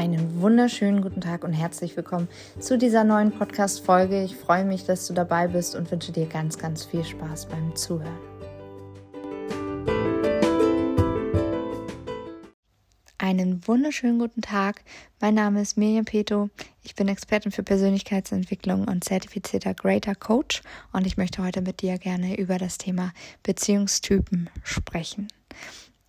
[0.00, 2.26] Einen wunderschönen guten Tag und herzlich willkommen
[2.58, 4.24] zu dieser neuen Podcast-Folge.
[4.24, 7.76] Ich freue mich, dass du dabei bist und wünsche dir ganz, ganz viel Spaß beim
[7.76, 8.18] Zuhören.
[13.18, 14.84] Einen wunderschönen guten Tag.
[15.20, 16.48] Mein Name ist Mirjam Peto.
[16.82, 20.62] Ich bin Expertin für Persönlichkeitsentwicklung und zertifizierter Greater Coach
[20.94, 23.12] und ich möchte heute mit dir gerne über das Thema
[23.42, 25.28] Beziehungstypen sprechen.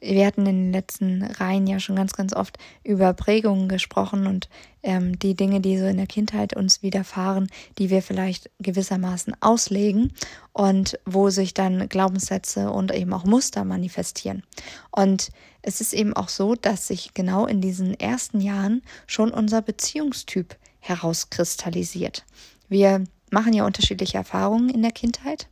[0.04, 4.50] Wir hatten in den letzten Reihen ja schon ganz, ganz oft über Prägungen gesprochen und
[4.82, 10.12] ähm, die Dinge, die so in der Kindheit uns widerfahren, die wir vielleicht gewissermaßen auslegen
[10.54, 14.42] und wo sich dann Glaubenssätze und eben auch Muster manifestieren.
[14.90, 15.30] Und
[15.62, 20.58] es ist eben auch so, dass sich genau in diesen ersten Jahren schon unser Beziehungstyp
[20.80, 22.26] herauskristallisiert.
[22.70, 25.48] Wir machen ja unterschiedliche Erfahrungen in der Kindheit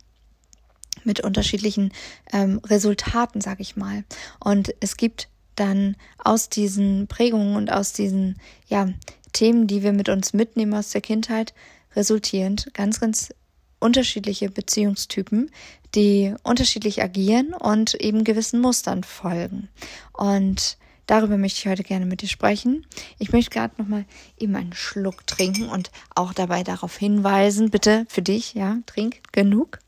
[1.04, 1.92] mit unterschiedlichen
[2.32, 4.04] ähm, Resultaten, sag ich mal.
[4.38, 8.88] Und es gibt dann aus diesen Prägungen und aus diesen ja,
[9.32, 11.54] Themen, die wir mit uns mitnehmen aus der Kindheit,
[11.94, 13.30] resultierend ganz, ganz
[13.78, 15.50] unterschiedliche Beziehungstypen,
[15.94, 19.68] die unterschiedlich agieren und eben gewissen Mustern folgen.
[20.12, 22.86] Und darüber möchte ich heute gerne mit dir sprechen.
[23.18, 24.04] Ich möchte gerade noch mal
[24.38, 29.78] eben einen Schluck trinken und auch dabei darauf hinweisen, bitte für dich, ja, trink genug.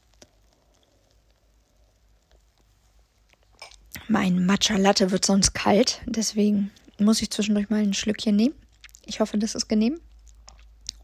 [4.08, 8.54] Mein Matcha Latte wird sonst kalt, deswegen muss ich zwischendurch mal ein Schlückchen nehmen.
[9.06, 9.98] Ich hoffe, das ist genehm.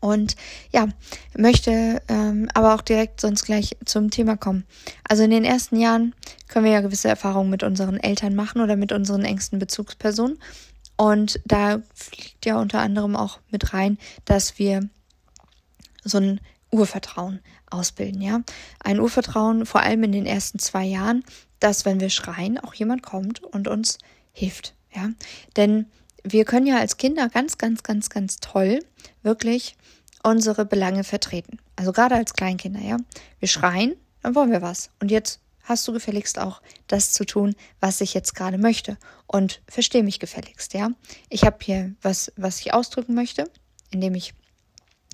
[0.01, 0.37] Und
[0.73, 0.89] ja,
[1.37, 4.65] möchte ähm, aber auch direkt sonst gleich zum Thema kommen.
[5.09, 6.15] Also in den ersten Jahren
[6.47, 10.39] können wir ja gewisse Erfahrungen mit unseren Eltern machen oder mit unseren engsten Bezugspersonen.
[10.97, 14.89] Und da fliegt ja unter anderem auch mit rein, dass wir
[16.05, 16.41] so ein
[16.71, 17.41] Urvertrauen
[17.71, 18.43] ausbilden, ja.
[18.81, 21.25] Ein Urvertrauen, vor allem in den ersten zwei Jahren,
[21.61, 23.99] dass wenn wir schreien, auch jemand kommt und uns
[24.33, 25.11] hilft, ja.
[25.57, 25.87] Denn
[26.25, 28.81] wir können ja als Kinder ganz, ganz, ganz, ganz toll
[29.23, 29.77] wirklich
[30.23, 31.59] unsere Belange vertreten.
[31.77, 32.97] Also gerade als Kleinkinder, ja.
[33.39, 34.91] Wir schreien, dann wollen wir was.
[35.01, 38.97] Und jetzt hast du gefälligst auch das zu tun, was ich jetzt gerade möchte.
[39.27, 40.91] Und verstehe mich gefälligst, ja.
[41.29, 43.51] Ich habe hier was, was ich ausdrücken möchte,
[43.91, 44.35] indem ich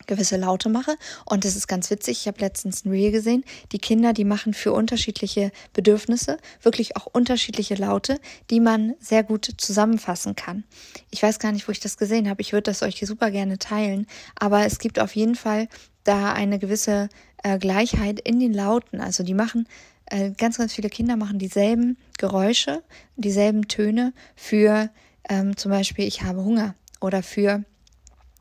[0.06, 0.96] gewisse Laute mache.
[1.24, 2.20] Und das ist ganz witzig.
[2.20, 3.44] Ich habe letztens ein Reel gesehen.
[3.72, 8.18] Die Kinder, die machen für unterschiedliche Bedürfnisse wirklich auch unterschiedliche Laute,
[8.50, 10.64] die man sehr gut zusammenfassen kann.
[11.10, 12.42] Ich weiß gar nicht, wo ich das gesehen habe.
[12.42, 14.06] Ich würde das euch super gerne teilen.
[14.36, 15.68] Aber es gibt auf jeden Fall
[16.04, 17.08] da eine gewisse
[17.42, 19.00] äh, Gleichheit in den Lauten.
[19.00, 19.66] Also die machen
[20.06, 22.82] äh, ganz, ganz viele Kinder machen dieselben Geräusche,
[23.16, 24.90] dieselben Töne für
[25.28, 27.64] ähm, zum Beispiel ich habe Hunger oder für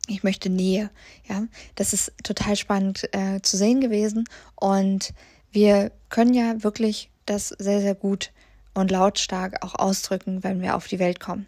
[0.07, 0.89] ich möchte Nähe.
[1.27, 4.25] Ja, das ist total spannend äh, zu sehen gewesen.
[4.55, 5.13] Und
[5.51, 8.31] wir können ja wirklich das sehr, sehr gut
[8.73, 11.47] und lautstark auch ausdrücken, wenn wir auf die Welt kommen.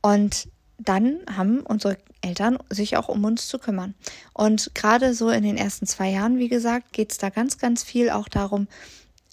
[0.00, 0.48] Und
[0.78, 3.94] dann haben unsere Eltern sich auch um uns zu kümmern.
[4.32, 7.84] Und gerade so in den ersten zwei Jahren, wie gesagt, geht es da ganz, ganz
[7.84, 8.66] viel auch darum,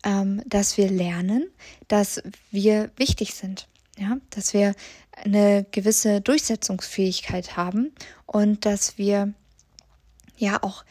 [0.04, 1.50] ähm, dass wir lernen,
[1.88, 2.22] dass
[2.52, 3.68] wir wichtig sind
[4.00, 4.74] ja, dass wir
[5.24, 7.92] eine gewisse Durchsetzungsfähigkeit haben
[8.26, 9.34] und dass wir
[10.38, 10.84] ja auch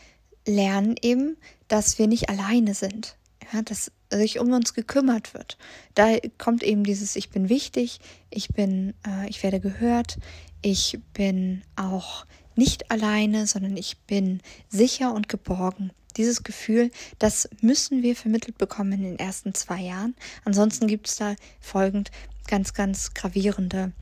[0.47, 1.37] lernen eben,
[1.69, 3.17] dass wir nicht alleine sind,
[3.53, 5.59] ja, dass sich um uns gekümmert wird.
[5.95, 8.01] Da kommt eben dieses Ich bin wichtig,
[8.31, 10.19] ich bin, äh, ich werde gehört,
[10.63, 15.93] ich bin auch nicht alleine, sondern ich bin sicher und geborgen.
[16.17, 20.17] Dieses Gefühl, das müssen wir vermittelt bekommen in den ersten zwei Jahren.
[20.45, 22.11] Ansonsten gibt es da folgend
[22.49, 23.93] ganz, ganz gravierende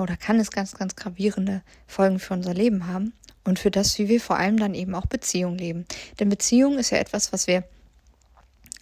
[0.00, 3.12] oder kann es ganz, ganz gravierende Folgen für unser Leben haben
[3.44, 5.86] und für das, wie wir vor allem dann eben auch Beziehung leben.
[6.18, 7.64] Denn Beziehung ist ja etwas, was wir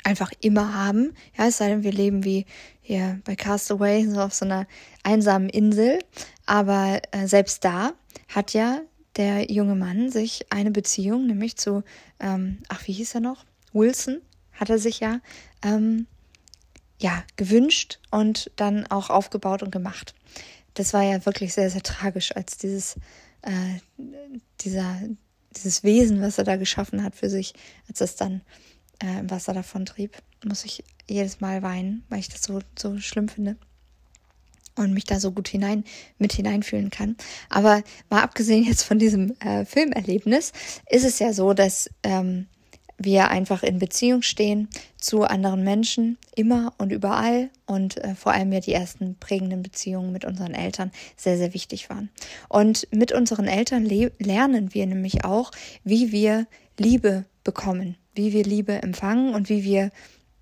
[0.05, 1.15] einfach immer haben.
[1.37, 2.47] Ja, es sei denn, wir leben wie
[2.81, 4.67] hier bei Castaway, so auf so einer
[5.03, 5.99] einsamen Insel.
[6.47, 7.93] Aber äh, selbst da
[8.29, 8.81] hat ja
[9.17, 11.84] der junge Mann sich eine Beziehung, nämlich zu,
[12.19, 13.44] ähm, ach, wie hieß er noch?
[13.73, 14.21] Wilson,
[14.53, 15.21] hat er sich ja
[15.62, 16.06] ähm,
[16.99, 20.14] ja, gewünscht und dann auch aufgebaut und gemacht.
[20.75, 22.97] Das war ja wirklich sehr, sehr tragisch, als dieses,
[23.43, 23.79] äh,
[24.61, 25.01] dieser,
[25.57, 27.55] dieses Wesen, was er da geschaffen hat für sich,
[27.89, 28.43] als es dann
[29.03, 32.99] äh, im Wasser davon trieb, muss ich jedes Mal weinen, weil ich das so, so
[32.99, 33.57] schlimm finde
[34.77, 35.85] und mich da so gut hinein
[36.19, 37.17] mit hineinfühlen kann.
[37.51, 40.53] Aber mal abgesehen jetzt von diesem äh, Filmerlebnis,
[40.89, 42.47] ist es ja so, dass ähm,
[43.04, 48.52] wir einfach in Beziehung stehen zu anderen Menschen, immer und überall und äh, vor allem
[48.52, 52.10] ja die ersten prägenden Beziehungen mit unseren Eltern sehr, sehr wichtig waren.
[52.49, 55.50] Und mit unseren Eltern lernen wir nämlich auch,
[55.84, 56.46] wie wir
[56.78, 59.90] Liebe bekommen, wie wir Liebe empfangen und wie wir,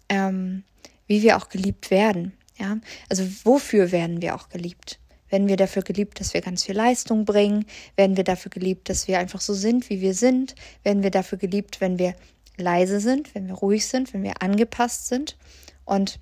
[0.08, 0.64] ähm,
[1.06, 2.32] wie wir auch geliebt werden.
[2.58, 2.78] Ja,
[3.08, 5.00] also wofür werden wir auch geliebt?
[5.30, 7.64] Werden wir dafür geliebt, dass wir ganz viel Leistung bringen?
[7.96, 10.56] Werden wir dafür geliebt, dass wir einfach so sind, wie wir sind?
[10.82, 12.14] Werden wir dafür geliebt, wenn wir
[12.60, 15.36] leise sind, wenn wir ruhig sind, wenn wir angepasst sind?
[15.84, 16.20] Und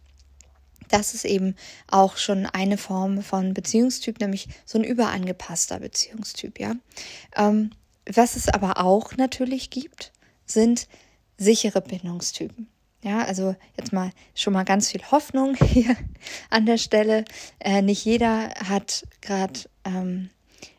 [0.88, 1.54] das ist eben
[1.86, 6.74] auch schon eine Form von Beziehungstyp, nämlich so ein überangepasster Beziehungstyp, ja.
[7.36, 7.70] Ähm,
[8.06, 10.12] was es aber auch natürlich gibt,
[10.46, 10.88] sind
[11.36, 12.68] sichere Bindungstypen.
[13.02, 15.96] Ja, also jetzt mal schon mal ganz viel Hoffnung hier
[16.50, 17.24] an der Stelle.
[17.60, 20.30] Äh, nicht jeder hat gerade ähm,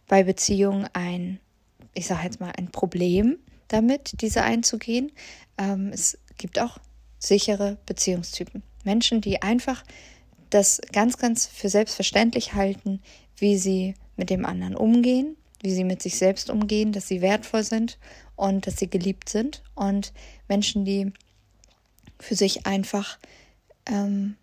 [0.08, 1.40] bei Beziehungen ein,
[1.94, 3.38] ich sage jetzt mal, ein Problem
[3.70, 5.12] damit, diese einzugehen.
[5.58, 6.78] Ähm, es gibt auch
[7.20, 8.64] sichere Beziehungstypen.
[8.84, 9.84] Menschen, die einfach
[10.50, 13.02] das ganz, ganz für selbstverständlich halten,
[13.38, 17.64] wie sie mit dem anderen umgehen, wie sie mit sich selbst umgehen, dass sie wertvoll
[17.64, 17.98] sind
[18.36, 19.64] und dass sie geliebt sind.
[19.76, 20.14] Und
[20.48, 21.12] Menschen, die
[22.20, 23.20] für sich einfach
[23.86, 24.36] ähm,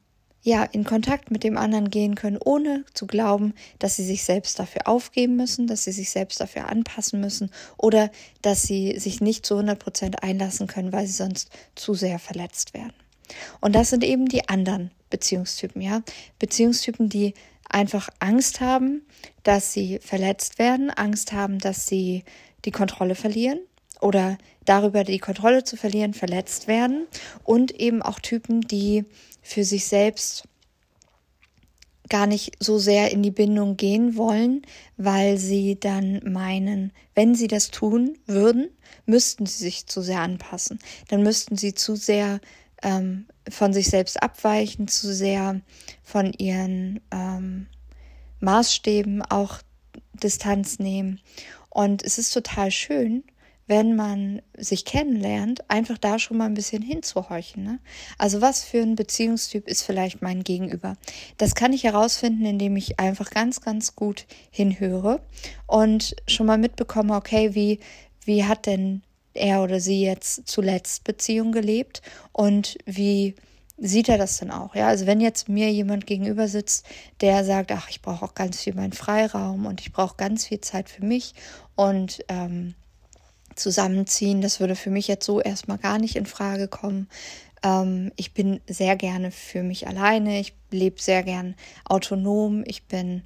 [0.47, 4.59] ja in Kontakt mit dem anderen gehen können, ohne zu glauben, dass sie sich selbst
[4.59, 8.11] dafür aufgeben müssen, dass sie sich selbst dafür anpassen müssen oder
[8.43, 12.75] dass sie sich nicht zu 100 Prozent einlassen können, weil sie sonst zu sehr verletzt
[12.75, 12.95] werden.
[13.61, 16.03] Und das sind eben die anderen Beziehungstypen, ja.
[16.39, 17.35] Beziehungstypen, die
[17.69, 19.05] einfach Angst haben,
[19.43, 22.23] dass sie verletzt werden, Angst haben, dass sie
[22.65, 23.59] die Kontrolle verlieren
[24.01, 27.07] oder darüber die Kontrolle zu verlieren, verletzt werden
[27.45, 29.05] und eben auch Typen, die
[29.43, 30.45] für sich selbst
[32.09, 34.63] gar nicht so sehr in die Bindung gehen wollen,
[34.97, 38.69] weil sie dann meinen, wenn sie das tun würden,
[39.07, 40.79] müssten sie sich zu sehr anpassen.
[41.09, 42.41] Dann müssten sie zu sehr
[42.83, 45.61] ähm, von sich selbst abweichen, zu sehr
[46.03, 47.67] von ihren ähm,
[48.41, 49.61] Maßstäben auch
[50.13, 51.21] Distanz nehmen.
[51.71, 53.25] Und es ist total schön,
[53.67, 57.65] wenn man sich kennenlernt, einfach da schon mal ein bisschen hinzuhorchen.
[57.65, 57.79] Ne?
[58.17, 60.97] Also was für ein Beziehungstyp ist vielleicht mein Gegenüber?
[61.37, 65.21] Das kann ich herausfinden, indem ich einfach ganz, ganz gut hinhöre
[65.67, 67.81] und schon mal mitbekomme, okay, wie,
[68.25, 69.03] wie hat denn
[69.35, 72.03] er oder sie jetzt zuletzt Beziehung gelebt
[72.33, 73.35] und wie
[73.79, 74.75] sieht er das denn auch?
[74.75, 76.87] Ja, also wenn jetzt mir jemand gegenüber sitzt,
[77.21, 80.61] der sagt, ach, ich brauche auch ganz viel meinen Freiraum und ich brauche ganz viel
[80.61, 81.35] Zeit für mich
[81.75, 82.75] und ähm,
[83.57, 84.41] zusammenziehen.
[84.41, 87.09] Das würde für mich jetzt so erstmal gar nicht in Frage kommen.
[87.63, 90.41] Ähm, ich bin sehr gerne für mich alleine.
[90.41, 91.55] Ich lebe sehr gern
[91.85, 92.63] autonom.
[92.67, 93.23] Ich bin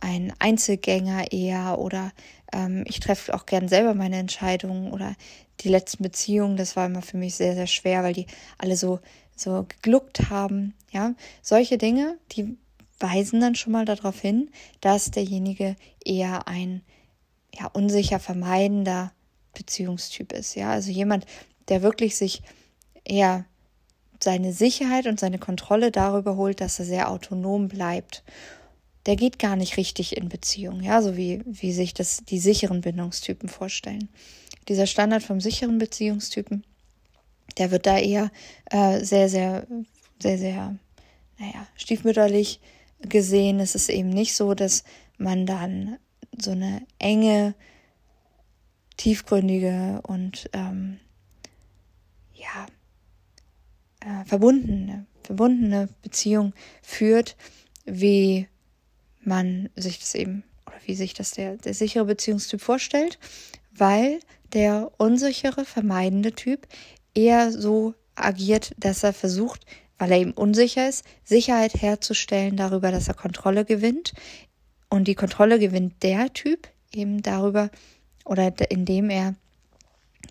[0.00, 2.12] ein Einzelgänger eher oder
[2.52, 5.14] ähm, ich treffe auch gern selber meine Entscheidungen oder
[5.60, 6.56] die letzten Beziehungen.
[6.56, 8.26] Das war immer für mich sehr, sehr schwer, weil die
[8.58, 9.00] alle so,
[9.36, 10.74] so gegluckt haben.
[10.90, 12.56] Ja, solche Dinge, die
[12.98, 14.50] weisen dann schon mal darauf hin,
[14.80, 16.82] dass derjenige eher ein
[17.54, 19.12] ja, unsicher vermeidender
[19.54, 20.54] Beziehungstyp ist.
[20.54, 21.26] Ja, also jemand,
[21.68, 22.42] der wirklich sich
[23.04, 23.44] eher
[24.22, 28.22] seine Sicherheit und seine Kontrolle darüber holt, dass er sehr autonom bleibt.
[29.06, 32.82] Der geht gar nicht richtig in Beziehung, ja, so wie, wie sich das die sicheren
[32.82, 34.08] Bindungstypen vorstellen.
[34.68, 36.64] Dieser Standard vom sicheren Beziehungstypen,
[37.58, 38.30] der wird da eher
[38.70, 39.66] äh, sehr, sehr,
[40.20, 40.76] sehr, sehr,
[41.38, 42.60] naja, stiefmütterlich
[43.00, 43.58] gesehen.
[43.58, 44.84] Es ist eben nicht so, dass
[45.18, 45.98] man dann
[46.38, 47.54] so eine enge
[49.02, 51.00] tiefgründige und ähm,
[52.34, 52.66] ja
[53.98, 57.36] äh, verbundene, verbundene Beziehung führt,
[57.84, 58.46] wie
[59.24, 63.18] man sich das eben oder wie sich das der, der sichere Beziehungstyp vorstellt,
[63.72, 64.20] weil
[64.52, 66.68] der unsichere, vermeidende Typ
[67.12, 69.66] eher so agiert, dass er versucht,
[69.98, 74.12] weil er eben unsicher ist, Sicherheit herzustellen darüber, dass er Kontrolle gewinnt.
[74.90, 77.68] Und die Kontrolle gewinnt der Typ eben darüber,
[78.24, 79.34] oder indem er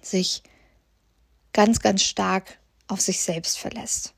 [0.01, 0.43] sich
[1.53, 2.57] ganz, ganz stark
[2.87, 4.13] auf sich selbst verlässt.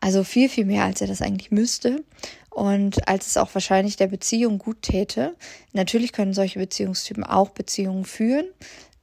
[0.00, 2.04] Also viel, viel mehr, als er das eigentlich müsste
[2.50, 5.36] und als es auch wahrscheinlich der Beziehung gut täte.
[5.72, 8.46] Natürlich können solche Beziehungstypen auch Beziehungen führen,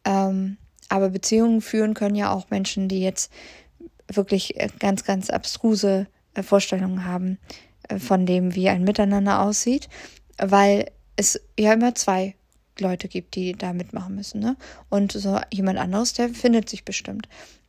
[0.04, 0.58] ähm,
[0.90, 3.32] aber Beziehungen führen können ja auch Menschen, die jetzt
[4.12, 7.38] wirklich äh, ganz, ganz abstruse äh, Vorstellungen haben
[7.88, 9.88] äh, von dem, wie ein Miteinander aussieht,
[10.38, 12.36] weil es ja immer zwei
[12.80, 14.40] Leute gibt, die da mitmachen müssen.
[14.40, 14.56] Ne?
[14.90, 17.28] Und so jemand anderes, der findet sich bestimmt.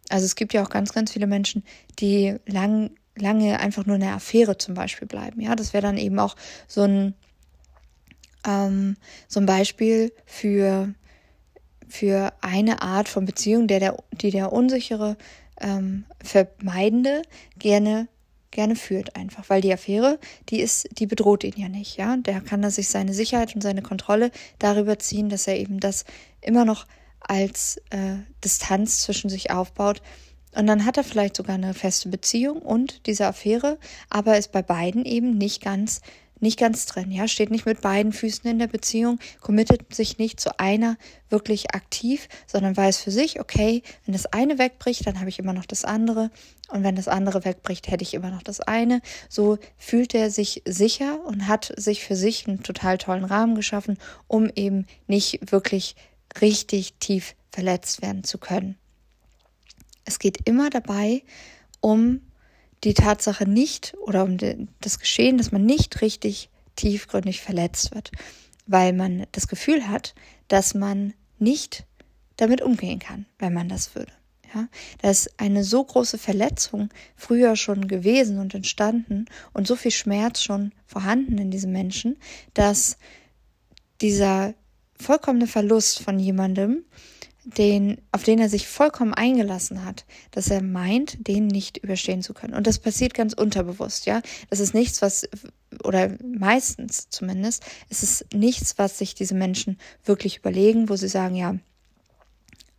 [0.08, 1.64] Also es gibt ja auch ganz, ganz viele Menschen,
[1.98, 5.40] die lang, lange einfach nur in der Affäre zum Beispiel bleiben.
[5.40, 6.36] Ja, das wäre dann eben auch
[6.66, 7.14] so ein,
[8.46, 8.96] ähm,
[9.28, 10.92] so ein Beispiel für,
[11.88, 15.16] für eine Art von Beziehung, der, der, die der unsichere,
[15.60, 17.22] ähm, Vermeidende
[17.58, 18.08] gerne
[18.50, 22.16] gerne führt einfach, weil die Affäre, die ist, die bedroht ihn ja nicht, ja.
[22.16, 26.04] Der kann da sich seine Sicherheit und seine Kontrolle darüber ziehen, dass er eben das
[26.40, 26.86] immer noch
[27.20, 30.02] als äh, Distanz zwischen sich aufbaut.
[30.54, 33.78] Und dann hat er vielleicht sogar eine feste Beziehung und diese Affäre,
[34.08, 36.00] aber ist bei beiden eben nicht ganz
[36.40, 40.40] nicht ganz drin, ja, steht nicht mit beiden Füßen in der Beziehung, committet sich nicht
[40.40, 40.96] zu einer
[41.28, 45.52] wirklich aktiv, sondern weiß für sich, okay, wenn das eine wegbricht, dann habe ich immer
[45.52, 46.30] noch das andere
[46.70, 49.00] und wenn das andere wegbricht, hätte ich immer noch das eine.
[49.28, 53.98] So fühlt er sich sicher und hat sich für sich einen total tollen Rahmen geschaffen,
[54.28, 55.96] um eben nicht wirklich
[56.40, 58.76] richtig tief verletzt werden zu können.
[60.04, 61.22] Es geht immer dabei
[61.80, 62.20] um
[62.84, 64.36] die Tatsache nicht oder um
[64.80, 68.10] das Geschehen, dass man nicht richtig tiefgründig verletzt wird,
[68.66, 70.14] weil man das Gefühl hat,
[70.48, 71.84] dass man nicht
[72.36, 74.12] damit umgehen kann, wenn man das würde.
[74.54, 74.68] Ja,
[75.00, 80.42] da ist eine so große Verletzung früher schon gewesen und entstanden und so viel Schmerz
[80.42, 82.16] schon vorhanden in diesem Menschen,
[82.54, 82.96] dass
[84.00, 84.54] dieser
[84.96, 86.84] vollkommene Verlust von jemandem
[87.44, 92.34] den, auf den er sich vollkommen eingelassen hat, dass er meint, den nicht überstehen zu
[92.34, 92.54] können.
[92.54, 94.20] Und das passiert ganz unterbewusst, ja.
[94.50, 95.28] Das ist nichts, was,
[95.82, 101.34] oder meistens zumindest, ist es nichts, was sich diese Menschen wirklich überlegen, wo sie sagen,
[101.34, 101.56] ja,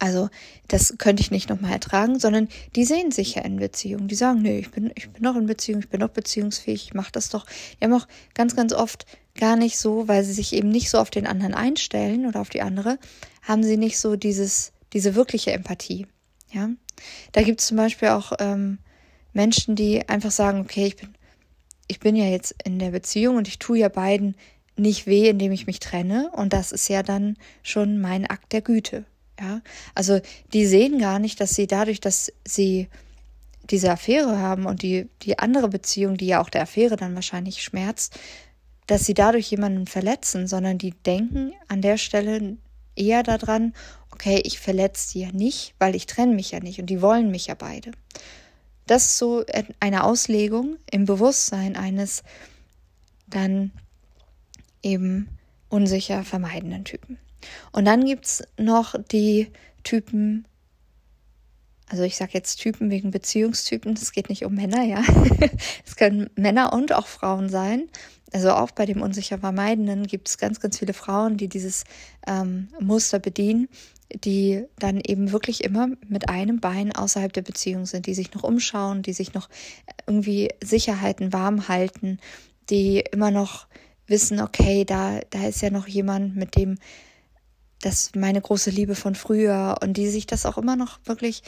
[0.02, 0.30] also
[0.68, 4.08] das könnte ich nicht nochmal ertragen, sondern die sehen sich ja in Beziehung.
[4.08, 6.94] Die sagen, nee, ich bin, ich bin noch in Beziehung, ich bin noch beziehungsfähig, ich
[6.96, 7.46] mache das doch.
[7.46, 9.06] Die haben auch ganz, ganz oft
[9.36, 12.50] gar nicht so, weil sie sich eben nicht so auf den anderen einstellen oder auf
[12.50, 12.98] die andere,
[13.44, 16.08] haben sie nicht so dieses, diese wirkliche Empathie.
[16.52, 16.72] Ja,
[17.32, 18.80] da gibt es zum Beispiel auch ähm,
[19.34, 21.10] Menschen, die einfach sagen, okay, ich bin,
[21.88, 24.36] ich bin ja jetzt in der Beziehung und ich tue ja beiden
[24.76, 26.32] nicht weh, indem ich mich trenne.
[26.34, 29.06] Und das ist ja dann schon mein Akt der Güte.
[29.42, 29.62] Ja,
[29.96, 30.20] also
[30.54, 32.88] die sehen gar nicht, dass sie dadurch, dass sie
[33.72, 37.64] diese Affäre haben und die, die andere Beziehung, die ja auch der Affäre dann wahrscheinlich
[37.64, 38.20] schmerzt,
[38.86, 42.58] dass sie dadurch jemanden verletzen, sondern die denken an der Stelle
[42.96, 43.74] eher daran,
[44.12, 47.32] okay, ich verletze sie ja nicht, weil ich trenne mich ja nicht und die wollen
[47.32, 47.92] mich ja beide.
[48.86, 49.44] Das ist so
[49.80, 52.24] eine Auslegung im Bewusstsein eines
[53.28, 53.72] dann
[54.84, 55.30] eben
[55.70, 57.18] unsicher vermeidenden Typen.
[57.72, 59.48] Und dann gibt es noch die
[59.84, 60.46] Typen,
[61.90, 65.04] also ich sage jetzt Typen wegen Beziehungstypen, das geht nicht um Männer, ja.
[65.86, 67.90] Es können Männer und auch Frauen sein.
[68.34, 71.84] Also auch bei dem unsicher Vermeidenden gibt es ganz, ganz viele Frauen, die dieses
[72.26, 73.68] ähm, Muster bedienen,
[74.14, 78.44] die dann eben wirklich immer mit einem Bein außerhalb der Beziehung sind, die sich noch
[78.44, 79.50] umschauen, die sich noch
[80.08, 82.20] irgendwie Sicherheiten warm halten,
[82.70, 83.68] die immer noch
[84.08, 86.78] wissen, okay, da, da ist ja noch jemand, mit dem
[87.82, 91.44] das meine große Liebe von früher und die sich das auch immer noch wirklich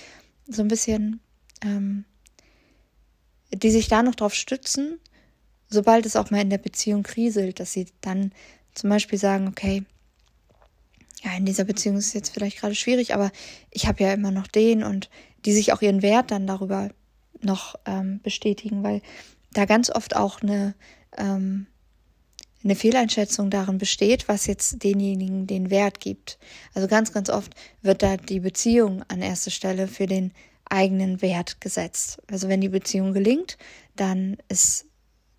[0.48, 1.20] so ein bisschen,
[1.64, 2.06] ähm,
[3.54, 5.00] die sich da noch drauf stützen,
[5.70, 8.32] sobald es auch mal in der Beziehung kriselt, dass sie dann
[8.74, 9.84] zum Beispiel sagen, okay,
[11.24, 13.32] ja, in dieser Beziehung ist es jetzt vielleicht gerade schwierig, aber
[13.72, 15.10] ich habe ja immer noch den und
[15.46, 16.90] die sich auch ihren Wert dann darüber
[17.42, 19.02] noch ähm, bestätigen, weil
[19.54, 20.76] da ganz oft auch eine
[21.18, 21.68] ähm,
[22.64, 26.38] eine Fehleinschätzung darin besteht, was jetzt denjenigen den Wert gibt.
[26.74, 30.32] Also ganz, ganz oft wird da die Beziehung an erste Stelle für den
[30.66, 32.22] eigenen Wert gesetzt.
[32.32, 33.58] Also wenn die Beziehung gelingt,
[33.96, 34.86] dann ist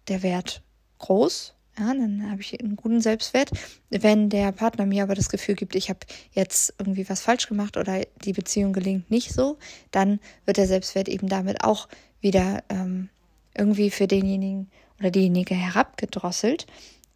[0.09, 0.63] der Wert
[0.99, 3.51] groß, ja, dann habe ich einen guten Selbstwert.
[3.91, 6.01] Wenn der Partner mir aber das Gefühl gibt, ich habe
[6.33, 9.59] jetzt irgendwie was falsch gemacht oder die Beziehung gelingt nicht so,
[9.91, 11.89] dann wird der Selbstwert eben damit auch
[12.21, 13.09] wieder ähm,
[13.57, 16.67] irgendwie für denjenigen oder diejenige herabgedrosselt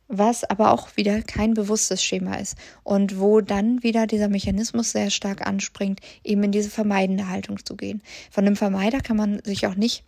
[0.08, 5.10] was aber auch wieder kein bewusstes Schema ist und wo dann wieder dieser Mechanismus sehr
[5.10, 8.02] stark anspringt, eben in diese vermeidende Haltung zu gehen.
[8.30, 10.04] Von einem Vermeider kann man sich auch nicht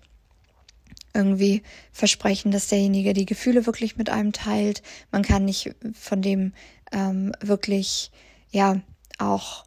[1.12, 4.82] irgendwie versprechen, dass derjenige die Gefühle wirklich mit einem teilt.
[5.10, 6.52] Man kann nicht von dem
[6.92, 8.10] ähm, wirklich,
[8.50, 8.80] ja,
[9.18, 9.64] auch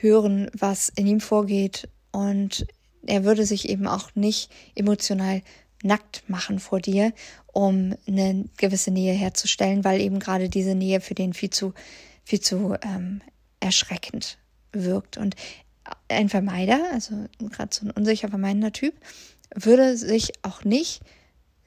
[0.00, 2.66] hören, was in ihm vorgeht und
[3.06, 5.42] er würde sich eben auch nicht emotional
[5.82, 7.12] nackt machen vor dir,
[7.46, 11.72] um eine gewisse Nähe herzustellen, weil eben gerade diese Nähe für den viel zu,
[12.24, 13.20] viel zu ähm,
[13.60, 14.38] erschreckend
[14.72, 15.16] wirkt.
[15.16, 15.36] Und
[16.08, 18.94] ein Vermeider, also gerade so ein unsicher vermeidender Typ,
[19.54, 21.00] würde sich auch nicht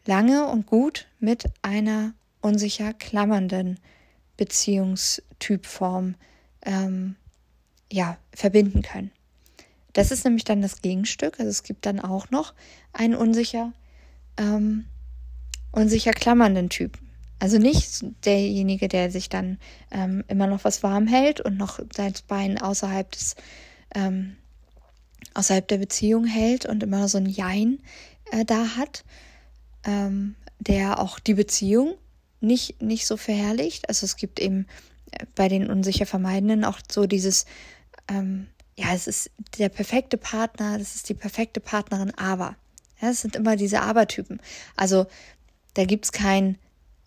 [0.05, 3.79] lange und gut mit einer unsicher klammernden
[4.37, 6.15] Beziehungstypform
[6.63, 7.15] ähm,
[7.91, 9.11] ja, verbinden können.
[9.93, 11.39] Das ist nämlich dann das Gegenstück.
[11.39, 12.53] Also es gibt dann auch noch
[12.93, 13.73] einen unsicher
[14.37, 14.85] ähm,
[15.71, 17.07] und sicher klammernden Typen.
[17.39, 19.57] Also nicht derjenige, der sich dann
[19.89, 23.35] ähm, immer noch was warm hält und noch sein Bein außerhalb des
[23.95, 24.35] ähm,
[25.33, 27.79] außerhalb der Beziehung hält und immer so ein Jein
[28.31, 29.03] äh, da hat,
[29.85, 31.95] ähm, der auch die Beziehung
[32.41, 33.87] nicht, nicht so verherrlicht.
[33.89, 34.67] Also es gibt eben
[35.11, 37.45] äh, bei den unsicher Vermeidenden auch so dieses,
[38.07, 38.47] ähm,
[38.77, 42.55] ja, es ist der perfekte Partner, das ist die perfekte Partnerin, aber.
[43.01, 44.39] Ja, es sind immer diese Abertypen.
[44.75, 45.07] Also
[45.73, 46.57] da gibt es kein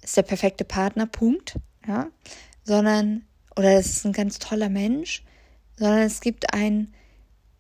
[0.05, 2.09] ist der perfekte Partner, Punkt, ja,
[2.63, 3.25] sondern,
[3.57, 5.25] oder das ist ein ganz toller Mensch,
[5.77, 6.93] sondern es gibt ein,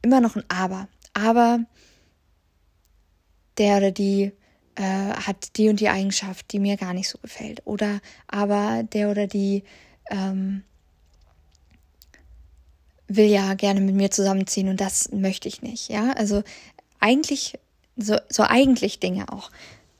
[0.02, 0.88] immer noch ein Aber.
[1.14, 1.60] Aber
[3.56, 4.32] der oder die
[4.74, 7.62] äh, hat die und die Eigenschaft, die mir gar nicht so gefällt.
[7.64, 9.64] Oder aber der oder die
[10.10, 10.64] ähm,
[13.08, 15.88] will ja gerne mit mir zusammenziehen und das möchte ich nicht.
[15.88, 16.42] Ja, also
[17.00, 17.58] eigentlich,
[17.96, 19.50] so, so eigentlich Dinge auch.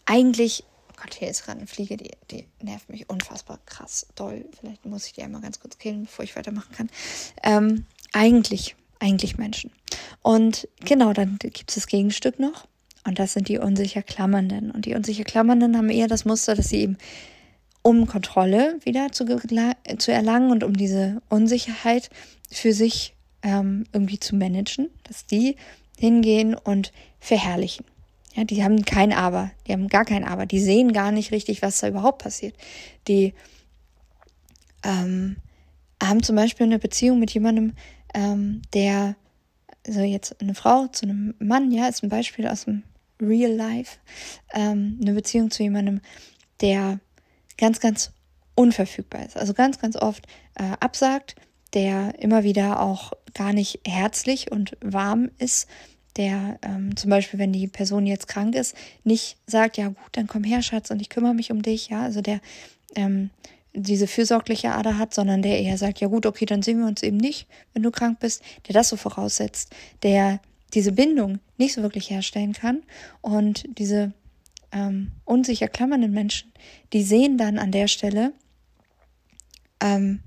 [0.07, 4.45] Eigentlich, oh Gott, hier ist gerade eine Fliege, die, die nervt mich unfassbar krass doll.
[4.59, 6.91] Vielleicht muss ich die einmal ganz kurz killen, bevor ich weitermachen kann.
[7.43, 9.71] Ähm, eigentlich, eigentlich Menschen.
[10.23, 12.67] Und genau, dann gibt es das Gegenstück noch.
[13.07, 14.71] Und das sind die unsicher Klammernden.
[14.71, 16.99] Und die unsicher Klammernden haben eher das Muster, dass sie eben
[17.83, 19.27] um Kontrolle wieder zu,
[19.99, 22.09] zu erlangen und um diese Unsicherheit
[22.51, 25.57] für sich ähm, irgendwie zu managen, dass die
[25.99, 27.87] hingehen und verherrlichen.
[28.35, 31.63] Ja, die haben kein Aber, die haben gar kein Aber, die sehen gar nicht richtig,
[31.63, 32.55] was da überhaupt passiert.
[33.07, 33.33] Die
[34.83, 35.37] ähm,
[36.03, 37.75] haben zum Beispiel eine Beziehung mit jemandem,
[38.13, 39.15] ähm, der,
[39.87, 42.83] also jetzt eine Frau zu einem Mann, ja, ist ein Beispiel aus dem
[43.21, 43.99] Real Life,
[44.53, 46.01] ähm, eine Beziehung zu jemandem,
[46.61, 46.99] der
[47.57, 48.13] ganz, ganz
[48.57, 49.37] unverfügbar ist.
[49.37, 51.37] Also ganz, ganz oft äh, absagt,
[51.73, 55.69] der immer wieder auch gar nicht herzlich und warm ist,
[56.17, 60.27] der ähm, zum Beispiel, wenn die Person jetzt krank ist, nicht sagt, ja gut, dann
[60.27, 62.41] komm her, Schatz, und ich kümmere mich um dich, ja, also der
[62.95, 63.31] ähm,
[63.75, 67.03] diese fürsorgliche Ader hat, sondern der eher sagt, ja gut, okay, dann sehen wir uns
[67.03, 69.75] eben nicht, wenn du krank bist, der das so voraussetzt,
[70.05, 70.41] der
[70.75, 72.83] diese Bindung nicht so wirklich herstellen kann
[73.21, 74.13] und diese
[74.73, 76.53] ähm, unsicher klammernden Menschen,
[76.93, 78.33] die sehen dann an der Stelle,
[79.81, 80.21] ähm,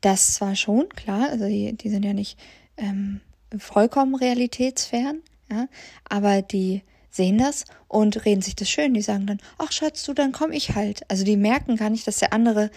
[0.00, 2.38] das zwar schon, klar, also die, die sind ja nicht
[2.76, 3.20] ähm,
[3.58, 5.68] vollkommen realitätsfern, ja,
[6.08, 8.94] aber die sehen das und reden sich das schön.
[8.94, 11.02] Die sagen dann, ach Schatz, du, dann komm ich halt.
[11.10, 12.70] Also die merken gar nicht, dass der andere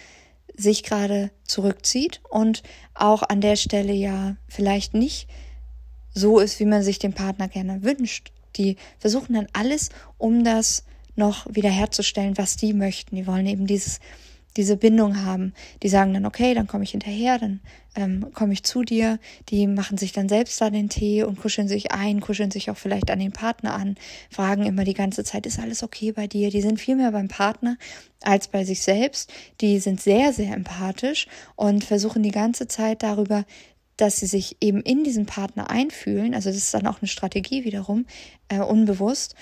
[0.56, 5.28] sich gerade zurückzieht und auch an der Stelle ja vielleicht nicht
[6.14, 8.32] so ist, wie man sich den Partner gerne wünscht.
[8.56, 10.84] Die versuchen dann alles, um das
[11.16, 13.16] noch wiederherzustellen, was die möchten.
[13.16, 14.00] Die wollen eben dieses
[14.58, 15.54] diese Bindung haben.
[15.82, 17.60] Die sagen dann, okay, dann komme ich hinterher, dann
[17.96, 19.20] ähm, komme ich zu dir.
[19.50, 22.78] Die machen sich dann selbst da den Tee und kuscheln sich ein, kuscheln sich auch
[22.78, 23.96] vielleicht an den Partner an,
[24.30, 26.50] fragen immer die ganze Zeit, ist alles okay bei dir?
[26.50, 27.78] Die sind viel mehr beim Partner
[28.22, 29.32] als bei sich selbst.
[29.62, 33.46] Die sind sehr, sehr empathisch und versuchen die ganze Zeit darüber,
[33.98, 36.34] dass sie sich eben in diesen Partner einfühlen.
[36.34, 38.06] Also das ist dann auch eine Strategie wiederum,
[38.50, 39.36] äh, unbewusst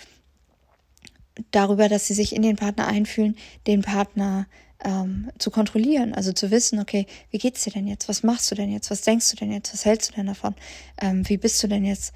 [1.52, 3.36] darüber, dass sie sich in den Partner einfühlen,
[3.68, 4.48] den Partner
[4.84, 8.10] ähm, zu kontrollieren, also zu wissen, okay, wie geht's dir denn jetzt?
[8.10, 8.90] Was machst du denn jetzt?
[8.90, 9.74] Was denkst du denn jetzt?
[9.74, 10.56] Was hältst du denn davon?
[11.00, 12.14] Ähm, wie bist du denn jetzt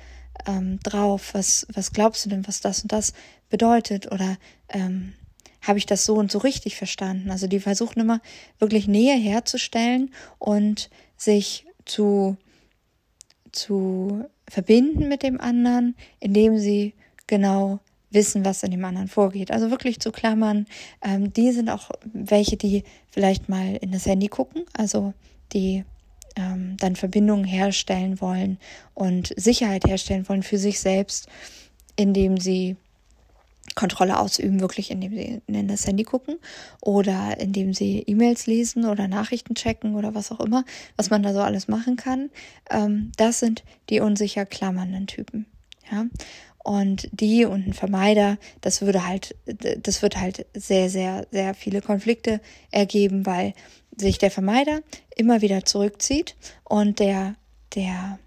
[0.47, 1.33] ähm, drauf?
[1.33, 3.13] Was, was glaubst du denn, was das und das
[3.49, 4.11] bedeutet?
[4.11, 4.37] Oder
[4.69, 5.13] ähm,
[5.61, 7.31] habe ich das so und so richtig verstanden?
[7.31, 8.21] Also die versuchen immer
[8.59, 12.37] wirklich Nähe herzustellen und sich zu,
[13.51, 16.93] zu verbinden mit dem anderen, indem sie
[17.27, 17.79] genau
[18.15, 19.51] wissen, was in dem anderen vorgeht.
[19.51, 20.65] Also wirklich zu klammern.
[21.03, 25.13] Ähm, die sind auch welche, die vielleicht mal in das Handy gucken, also
[25.53, 25.83] die
[26.35, 28.57] ähm, dann Verbindungen herstellen wollen
[28.93, 31.27] und Sicherheit herstellen wollen für sich selbst,
[31.95, 32.75] indem sie
[33.73, 36.37] Kontrolle ausüben, wirklich indem sie in das Handy gucken
[36.81, 40.63] oder indem sie E-Mails lesen oder Nachrichten checken oder was auch immer,
[40.95, 42.29] was man da so alles machen kann.
[42.69, 45.45] Ähm, das sind die unsicher klammernden Typen.
[45.91, 46.05] Ja,
[46.65, 51.81] und die und ein Vermeider, das würde halt, das wird halt sehr, sehr, sehr viele
[51.81, 53.53] Konflikte ergeben, weil
[53.95, 54.81] sich der Vermeider
[55.15, 57.35] immer wieder zurückzieht und der,
[57.75, 58.17] der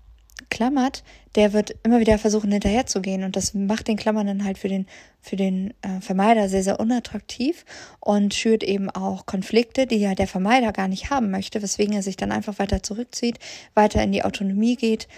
[0.50, 1.02] klammert,
[1.34, 3.24] der wird immer wieder versuchen hinterherzugehen.
[3.24, 4.86] Und das macht den Klammern dann halt für den
[5.20, 7.64] für den äh, Vermeider sehr sehr unattraktiv
[7.98, 12.02] und schürt eben auch Konflikte, die ja der Vermeider gar nicht haben möchte, weswegen er
[12.02, 13.40] sich dann einfach weiter zurückzieht,
[13.74, 15.08] weiter in die Autonomie geht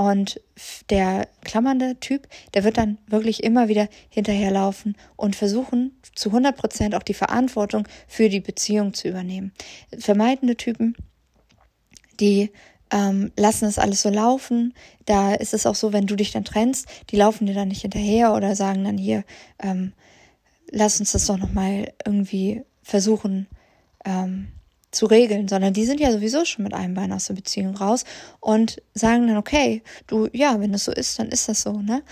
[0.00, 0.40] und
[0.88, 6.94] der klammernde Typ, der wird dann wirklich immer wieder hinterherlaufen und versuchen, zu 100 Prozent
[6.94, 9.52] auch die Verantwortung für die Beziehung zu übernehmen.
[9.98, 10.96] Vermeidende Typen,
[12.18, 12.50] die
[12.90, 14.72] ähm, lassen es alles so laufen.
[15.04, 17.82] Da ist es auch so, wenn du dich dann trennst, die laufen dir dann nicht
[17.82, 19.22] hinterher oder sagen dann hier,
[19.58, 19.92] ähm,
[20.70, 23.48] lass uns das doch nochmal irgendwie versuchen,
[24.06, 24.48] ähm,
[24.90, 28.04] zu regeln, sondern die sind ja sowieso schon mit einem Bein aus der Beziehung raus
[28.40, 32.02] und sagen dann, okay, du, ja, wenn das so ist, dann ist das so, ne?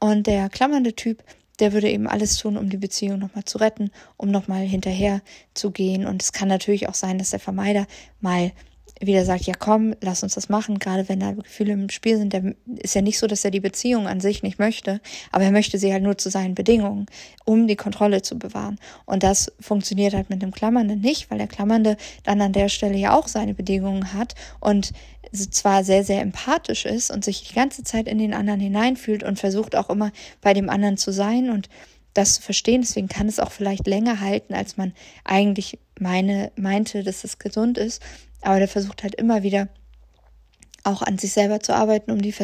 [0.00, 1.22] Und der klammernde Typ,
[1.60, 5.20] der würde eben alles tun, um die Beziehung nochmal zu retten, um nochmal hinterher
[5.54, 6.06] zu gehen.
[6.06, 7.86] Und es kann natürlich auch sein, dass der Vermeider
[8.20, 8.52] mal
[9.00, 12.32] wieder sagt, ja komm, lass uns das machen, gerade wenn da Gefühle im Spiel sind,
[12.32, 15.00] der ist ja nicht so, dass er die Beziehung an sich nicht möchte,
[15.30, 17.06] aber er möchte sie halt nur zu seinen Bedingungen,
[17.44, 18.78] um die Kontrolle zu bewahren.
[19.04, 22.96] Und das funktioniert halt mit dem Klammernden nicht, weil der Klammernde dann an der Stelle
[22.96, 24.92] ja auch seine Bedingungen hat und
[25.32, 29.38] zwar sehr, sehr empathisch ist und sich die ganze Zeit in den anderen hineinfühlt und
[29.38, 31.68] versucht auch immer bei dem anderen zu sein und
[32.14, 32.82] das zu verstehen.
[32.82, 34.92] Deswegen kann es auch vielleicht länger halten, als man
[35.24, 38.02] eigentlich meine, meinte, dass es gesund ist.
[38.42, 39.68] Aber der versucht halt immer wieder
[40.84, 42.34] auch an sich selber zu arbeiten, um, die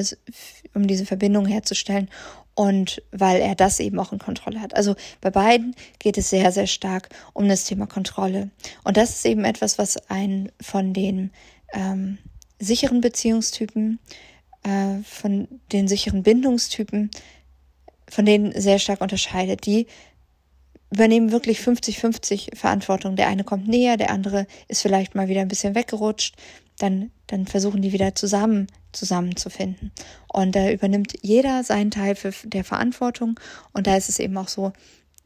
[0.74, 2.08] um diese Verbindung herzustellen
[2.54, 4.74] und weil er das eben auch in Kontrolle hat.
[4.74, 8.50] Also bei beiden geht es sehr, sehr stark um das Thema Kontrolle.
[8.82, 11.30] Und das ist eben etwas, was einen von den
[11.72, 12.18] ähm,
[12.58, 14.00] sicheren Beziehungstypen,
[14.64, 17.10] äh, von den sicheren Bindungstypen,
[18.10, 19.64] von denen sehr stark unterscheidet.
[19.64, 19.86] Die
[20.90, 23.16] übernehmen wirklich 50-50 Verantwortung.
[23.16, 26.36] Der eine kommt näher, der andere ist vielleicht mal wieder ein bisschen weggerutscht.
[26.78, 29.92] Dann, dann versuchen die wieder zusammen zusammenzufinden.
[30.32, 33.38] Und da übernimmt jeder seinen Teil für, der Verantwortung.
[33.72, 34.72] Und da ist es eben auch so,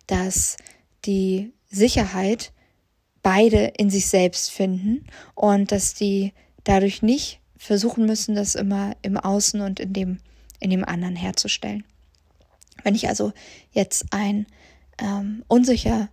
[0.07, 0.57] dass
[1.05, 2.53] die Sicherheit
[3.23, 6.33] beide in sich selbst finden und dass die
[6.65, 10.19] dadurch nicht versuchen müssen, das immer im Außen und in dem,
[10.59, 11.85] in dem anderen herzustellen.
[12.83, 13.33] Wenn ich also
[13.73, 14.47] jetzt ein
[15.03, 16.09] ähm, unsicher,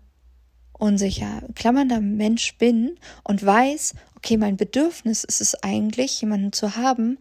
[0.73, 7.19] unsicher, klammernder Mensch bin und weiß, okay, mein Bedürfnis ist es eigentlich, jemanden zu haben,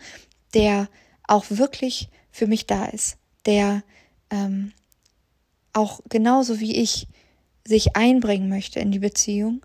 [0.54, 0.88] der
[1.26, 3.82] auch wirklich für mich da ist, der
[4.30, 4.72] ähm,
[5.72, 7.06] auch genauso wie ich
[7.66, 9.64] sich einbringen möchte in die Beziehung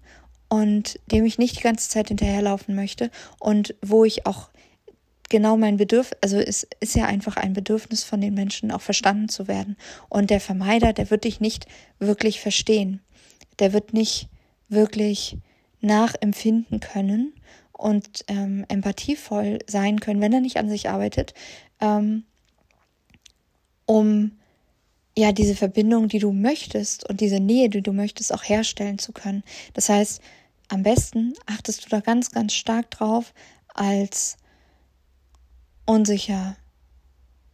[0.49, 4.49] und dem ich nicht die ganze Zeit hinterherlaufen möchte und wo ich auch
[5.33, 9.29] genau mein Bedürfnis, also es ist ja einfach ein Bedürfnis von den Menschen, auch verstanden
[9.29, 9.77] zu werden.
[10.07, 11.65] Und der Vermeider, der wird dich nicht
[11.97, 13.01] wirklich verstehen.
[13.57, 14.29] Der wird nicht
[14.69, 15.37] wirklich
[15.81, 17.33] nachempfinden können
[17.71, 21.33] und ähm, empathievoll sein können, wenn er nicht an sich arbeitet,
[21.81, 22.25] ähm,
[23.87, 24.33] um
[25.17, 29.13] ja diese Verbindung, die du möchtest und diese Nähe, die du möchtest, auch herstellen zu
[29.13, 29.41] können.
[29.73, 30.21] Das heißt,
[30.69, 33.33] am besten achtest du da ganz, ganz stark drauf,
[33.73, 34.37] als
[35.85, 36.55] unsicher,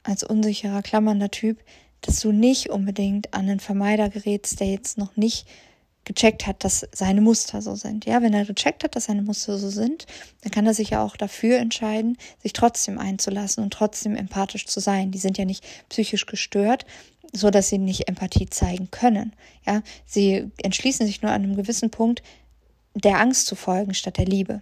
[0.04, 1.60] als unsicherer, klammernder Typ,
[2.02, 5.48] dass du nicht unbedingt an einen Vermeider gerätst, der jetzt noch nicht
[6.06, 8.06] gecheckt hat, dass seine Muster so sind.
[8.06, 10.08] Ja, wenn er gecheckt hat, dass seine Muster so sind,
[10.42, 14.80] dann kann er sich ja auch dafür entscheiden, sich trotzdem einzulassen und trotzdem empathisch zu
[14.80, 15.12] sein.
[15.12, 16.86] Die sind ja nicht psychisch gestört,
[17.32, 19.34] so dass sie nicht Empathie zeigen können.
[19.68, 22.24] Ja, sie entschließen sich nur an einem gewissen Punkt,
[22.96, 24.62] der Angst zu folgen statt der Liebe.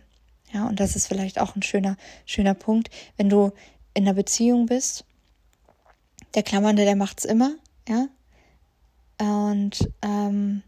[0.53, 3.51] Ja, und das ist vielleicht auch ein schöner, schöner Punkt, wenn du
[3.93, 5.05] in einer Beziehung bist.
[6.35, 7.55] Der Klammernde, der macht's immer,
[7.87, 8.07] ja,
[9.19, 10.61] und ähm,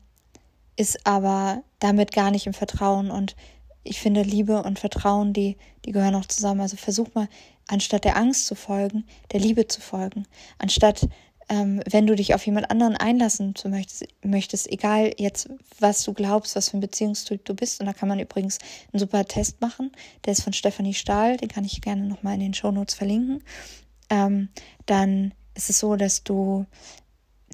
[0.75, 3.11] ist aber damit gar nicht im Vertrauen.
[3.11, 3.35] Und
[3.83, 6.61] ich finde, Liebe und Vertrauen, die, die gehören auch zusammen.
[6.61, 7.27] Also versuch mal,
[7.67, 10.25] anstatt der Angst zu folgen, der Liebe zu folgen.
[10.57, 11.07] Anstatt
[11.49, 16.55] ähm, wenn du dich auf jemand anderen einlassen möchtest, möchtest, egal jetzt, was du glaubst,
[16.55, 17.79] was für ein Beziehungstyp du bist.
[17.79, 18.59] Und da kann man übrigens
[18.93, 19.91] einen super Test machen.
[20.25, 23.43] Der ist von Stefanie Stahl, den kann ich gerne nochmal in den Shownotes verlinken.
[24.11, 24.49] Ähm,
[24.85, 26.67] dann ist es so, dass du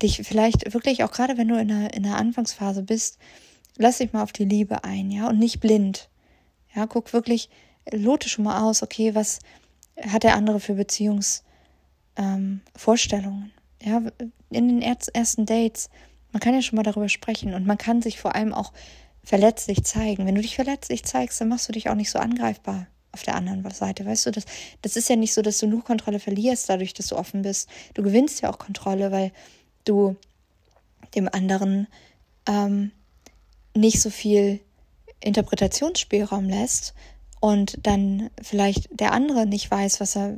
[0.02, 3.18] dich vielleicht wirklich, auch gerade wenn du in einer, in einer Anfangsphase bist,
[3.78, 6.10] lass dich mal auf die Liebe ein, ja, und nicht blind.
[6.76, 7.50] Ja, guck wirklich,
[7.90, 9.40] lote schon mal aus, okay, was
[10.02, 11.46] hat der andere für Beziehungsvorstellungen?
[12.18, 13.55] Ähm,
[13.86, 14.02] ja,
[14.50, 15.90] in den ersten Dates,
[16.32, 18.74] man kann ja schon mal darüber sprechen und man kann sich vor allem auch
[19.24, 20.26] verletzlich zeigen.
[20.26, 23.36] Wenn du dich verletzlich zeigst, dann machst du dich auch nicht so angreifbar auf der
[23.36, 24.06] anderen Seite.
[24.06, 24.46] Weißt du, das,
[24.82, 27.70] das ist ja nicht so, dass du nur Kontrolle verlierst, dadurch, dass du offen bist.
[27.94, 29.32] Du gewinnst ja auch Kontrolle, weil
[29.86, 30.16] du
[31.16, 31.88] dem anderen
[32.48, 32.92] ähm,
[33.74, 34.60] nicht so viel
[35.22, 36.94] Interpretationsspielraum lässt,
[37.46, 40.36] und dann vielleicht der andere nicht weiß, was er,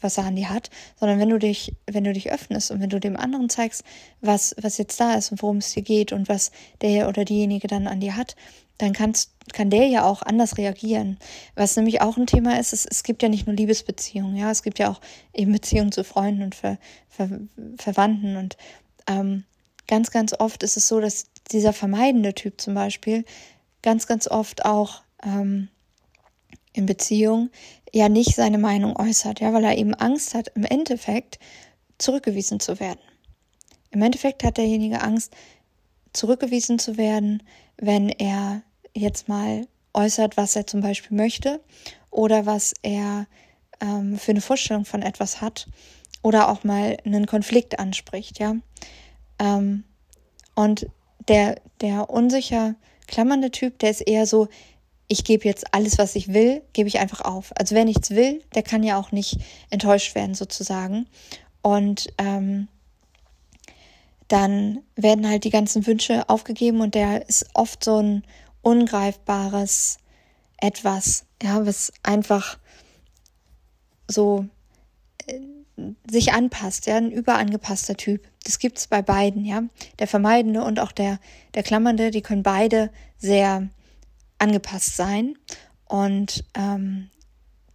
[0.00, 2.90] was er an dir hat, sondern wenn du dich, wenn du dich öffnest und wenn
[2.90, 3.84] du dem anderen zeigst,
[4.22, 7.68] was, was jetzt da ist und worum es dir geht und was der oder diejenige
[7.68, 8.34] dann an dir hat,
[8.76, 11.18] dann kannst, kann der ja auch anders reagieren.
[11.54, 14.64] Was nämlich auch ein Thema ist, es, es gibt ja nicht nur Liebesbeziehungen, ja, es
[14.64, 15.00] gibt ja auch
[15.32, 17.38] eben Beziehungen zu Freunden und Ver, Ver,
[17.76, 18.56] Verwandten und
[19.06, 19.44] ähm,
[19.86, 23.24] ganz, ganz oft ist es so, dass dieser vermeidende Typ zum Beispiel
[23.82, 25.68] ganz, ganz oft auch ähm,
[26.72, 27.50] in Beziehung
[27.92, 31.38] ja nicht seine Meinung äußert, ja, weil er eben Angst hat, im Endeffekt
[31.98, 33.00] zurückgewiesen zu werden.
[33.90, 35.34] Im Endeffekt hat derjenige Angst,
[36.12, 37.42] zurückgewiesen zu werden,
[37.76, 38.62] wenn er
[38.94, 41.60] jetzt mal äußert, was er zum Beispiel möchte
[42.10, 43.26] oder was er
[43.80, 45.68] ähm, für eine Vorstellung von etwas hat
[46.22, 48.56] oder auch mal einen Konflikt anspricht, ja.
[49.38, 49.84] Ähm,
[50.54, 50.86] und
[51.28, 52.74] der, der unsicher
[53.06, 54.48] klammernde Typ, der ist eher so,
[55.08, 57.52] ich gebe jetzt alles, was ich will, gebe ich einfach auf.
[57.58, 59.38] Also wer nichts will, der kann ja auch nicht
[59.70, 61.06] enttäuscht werden sozusagen.
[61.62, 62.68] Und ähm,
[64.28, 68.22] dann werden halt die ganzen Wünsche aufgegeben und der ist oft so ein
[68.60, 69.98] ungreifbares
[70.58, 72.58] etwas, ja, was einfach
[74.08, 74.44] so
[75.26, 75.40] äh,
[76.10, 78.26] sich anpasst, ja, ein überangepasster Typ.
[78.44, 79.62] Das gibt es bei beiden, ja.
[79.98, 81.18] Der Vermeidende und auch der,
[81.54, 83.68] der Klammernde, die können beide sehr
[84.38, 85.36] angepasst sein.
[85.86, 87.10] Und ähm,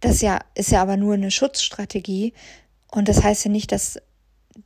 [0.00, 2.32] das ja, ist ja aber nur eine Schutzstrategie.
[2.90, 3.98] Und das heißt ja nicht, dass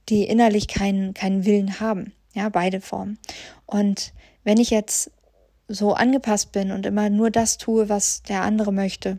[0.08, 2.12] die innerlich keinen, keinen Willen haben.
[2.34, 3.18] Ja, beide Formen.
[3.66, 4.12] Und
[4.44, 5.10] wenn ich jetzt
[5.66, 9.18] so angepasst bin und immer nur das tue, was der andere möchte,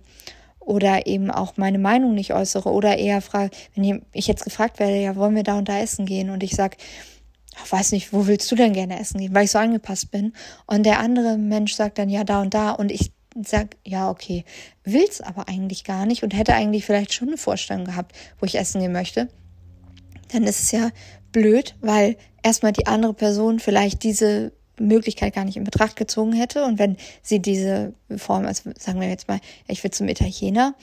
[0.60, 5.02] oder eben auch meine Meinung nicht äußere, oder eher frage, wenn ich jetzt gefragt werde,
[5.02, 6.30] ja, wollen wir da und da essen gehen?
[6.30, 6.78] Und ich sage,
[7.68, 10.34] weiß nicht, wo willst du denn gerne essen gehen, weil ich so angepasst bin.
[10.66, 12.72] Und der andere Mensch sagt dann, ja, da und da.
[12.72, 13.12] Und ich
[13.46, 14.44] sag, ja, okay,
[14.84, 18.58] will's aber eigentlich gar nicht und hätte eigentlich vielleicht schon eine Vorstellung gehabt, wo ich
[18.58, 19.30] essen gehen möchte
[20.30, 20.90] dann ist es ja
[21.32, 26.64] blöd, weil erstmal die andere Person vielleicht diese Möglichkeit gar nicht in Betracht gezogen hätte.
[26.64, 30.76] Und wenn sie diese Form, also sagen wir jetzt mal, ich will zum Italiener,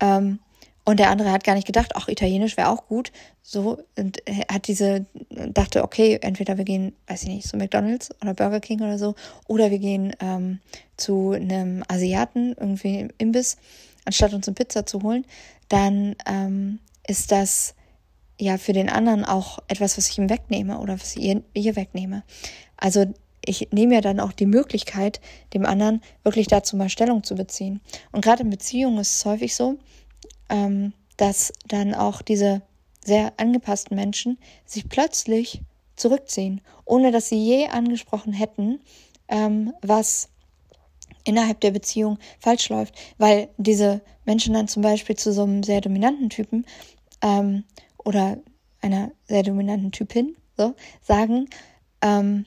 [0.00, 0.40] ähm,
[0.86, 3.10] und der andere hat gar nicht gedacht, ach, Italienisch wäre auch gut.
[3.42, 8.34] So, und hat diese, dachte, okay, entweder wir gehen, weiß ich nicht, zu McDonalds oder
[8.34, 9.16] Burger King oder so,
[9.48, 10.60] oder wir gehen ähm,
[10.96, 13.56] zu einem Asiaten, irgendwie Imbiss,
[14.04, 15.26] anstatt uns eine Pizza zu holen,
[15.68, 17.74] dann ähm, ist das
[18.38, 21.74] ja für den anderen auch etwas, was ich ihm wegnehme oder was ich ihr, ihr
[21.74, 22.22] wegnehme.
[22.76, 23.06] Also
[23.44, 25.20] ich nehme ja dann auch die Möglichkeit,
[25.52, 27.80] dem anderen wirklich dazu mal Stellung zu beziehen.
[28.12, 29.78] Und gerade in Beziehungen ist es häufig so,
[30.48, 32.62] ähm, dass dann auch diese
[33.04, 35.62] sehr angepassten Menschen sich plötzlich
[35.96, 38.80] zurückziehen, ohne dass sie je angesprochen hätten,
[39.28, 40.28] ähm, was
[41.24, 45.80] innerhalb der Beziehung falsch läuft, weil diese Menschen dann zum Beispiel zu so einem sehr
[45.80, 46.66] dominanten Typen
[47.22, 47.64] ähm,
[47.98, 48.38] oder
[48.80, 51.48] einer sehr dominanten Typin so sagen
[52.02, 52.46] ähm,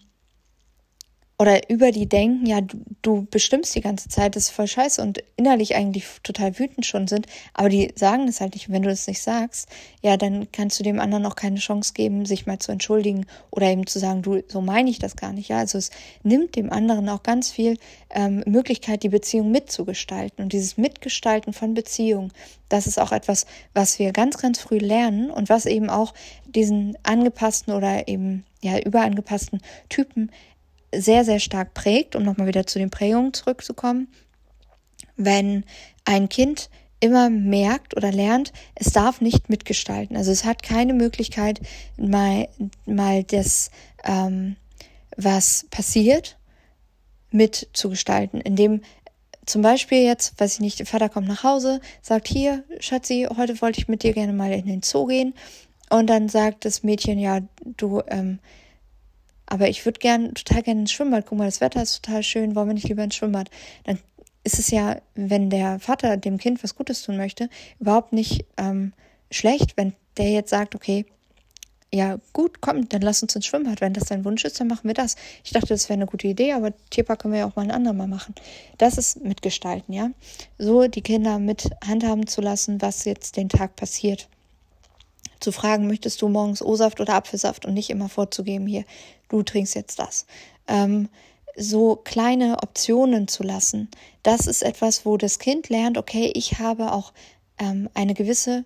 [1.41, 5.01] oder über die denken, ja, du, du bestimmst die ganze Zeit, das ist voll scheiße
[5.01, 8.67] und innerlich eigentlich total wütend schon sind, aber die sagen das halt nicht.
[8.67, 9.69] Und wenn du das nicht sagst,
[10.01, 13.67] ja, dann kannst du dem anderen auch keine Chance geben, sich mal zu entschuldigen oder
[13.67, 15.47] eben zu sagen, du, so meine ich das gar nicht.
[15.47, 15.91] Ja, also es
[16.23, 17.77] nimmt dem anderen auch ganz viel
[18.09, 20.43] ähm, Möglichkeit, die Beziehung mitzugestalten.
[20.43, 22.33] Und dieses Mitgestalten von Beziehungen,
[22.67, 26.13] das ist auch etwas, was wir ganz, ganz früh lernen und was eben auch
[26.45, 30.31] diesen angepassten oder eben ja überangepassten Typen
[30.93, 34.07] sehr, sehr stark prägt, um nochmal wieder zu den Prägungen zurückzukommen,
[35.15, 35.63] wenn
[36.05, 40.17] ein Kind immer merkt oder lernt, es darf nicht mitgestalten.
[40.17, 41.61] Also es hat keine Möglichkeit,
[41.97, 42.49] mal,
[42.85, 43.71] mal das,
[44.03, 44.57] ähm,
[45.15, 46.37] was passiert,
[47.31, 48.81] mitzugestalten, indem
[49.45, 53.59] zum Beispiel jetzt, weiß ich nicht, der Vater kommt nach Hause, sagt hier, Schatzi, heute
[53.61, 55.33] wollte ich mit dir gerne mal in den Zoo gehen.
[55.89, 58.39] Und dann sagt das Mädchen, ja, du, ähm,
[59.49, 61.25] aber ich würde gern, total gerne ins Schwimmbad.
[61.25, 63.49] Guck mal, das Wetter ist total schön, wollen wir nicht lieber ins Schwimmbad?
[63.83, 63.97] Dann
[64.43, 68.93] ist es ja, wenn der Vater dem Kind was Gutes tun möchte, überhaupt nicht ähm,
[69.31, 71.05] schlecht, wenn der jetzt sagt, okay,
[71.91, 73.81] ja gut, komm, dann lass uns ins Schwimmbad.
[73.81, 75.15] Wenn das dein Wunsch ist, dann machen wir das.
[75.43, 77.71] Ich dachte, das wäre eine gute Idee, aber Tierpark können wir ja auch mal ein
[77.71, 78.35] andermal machen.
[78.77, 80.11] Das ist mitgestalten, ja.
[80.59, 84.29] So die Kinder mit handhaben zu lassen, was jetzt den Tag passiert
[85.39, 88.83] zu fragen, möchtest du morgens O-Saft oder Apfelsaft und nicht immer vorzugeben, hier,
[89.29, 90.25] du trinkst jetzt das.
[90.67, 91.09] Ähm,
[91.55, 93.89] so kleine Optionen zu lassen,
[94.23, 97.13] das ist etwas, wo das Kind lernt, okay, ich habe auch
[97.57, 98.65] ähm, eine gewisse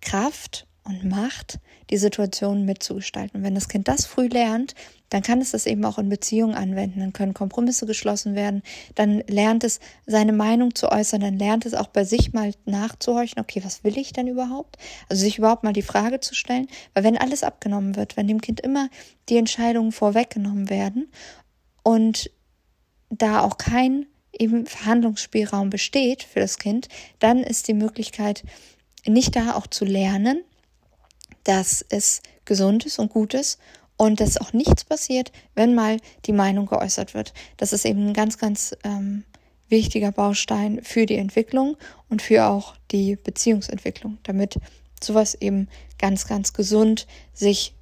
[0.00, 1.58] Kraft und Macht,
[1.90, 3.38] die Situation mitzugestalten.
[3.40, 4.74] Und wenn das Kind das früh lernt,
[5.10, 7.00] dann kann es das eben auch in Beziehungen anwenden.
[7.00, 8.62] Dann können Kompromisse geschlossen werden.
[8.94, 11.20] Dann lernt es, seine Meinung zu äußern.
[11.20, 14.76] Dann lernt es auch bei sich mal nachzuhorchen, okay, was will ich denn überhaupt?
[15.08, 16.66] Also sich überhaupt mal die Frage zu stellen.
[16.94, 18.88] Weil wenn alles abgenommen wird, wenn dem Kind immer
[19.28, 21.08] die Entscheidungen vorweggenommen werden
[21.82, 22.30] und
[23.10, 26.88] da auch kein eben Verhandlungsspielraum besteht für das Kind,
[27.20, 28.42] dann ist die Möglichkeit
[29.06, 30.42] nicht da auch zu lernen,
[31.44, 33.60] dass es gesund ist und gut ist
[33.96, 37.32] und dass auch nichts passiert, wenn mal die Meinung geäußert wird.
[37.56, 39.24] Das ist eben ein ganz, ganz ähm,
[39.68, 41.76] wichtiger Baustein für die Entwicklung
[42.08, 44.58] und für auch die Beziehungsentwicklung, damit
[45.02, 47.74] sowas eben ganz, ganz gesund sich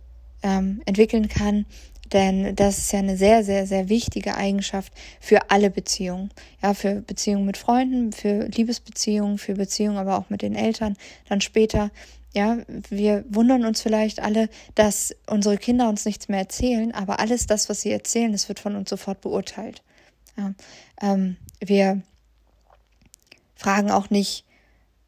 [0.43, 1.67] ähm, entwickeln kann.
[2.13, 6.31] Denn das ist ja eine sehr, sehr, sehr wichtige Eigenschaft für alle Beziehungen.
[6.63, 10.97] Ja, für Beziehungen mit Freunden, für Liebesbeziehungen, für Beziehungen aber auch mit den Eltern,
[11.29, 11.91] dann später
[12.35, 12.59] ja,
[12.91, 17.69] wir wundern uns vielleicht alle, dass unsere Kinder uns nichts mehr erzählen, aber alles das,
[17.69, 19.83] was sie erzählen, das wird von uns sofort beurteilt.
[20.37, 20.53] Ja,
[21.01, 22.03] ähm, wir
[23.55, 24.45] fragen auch nicht,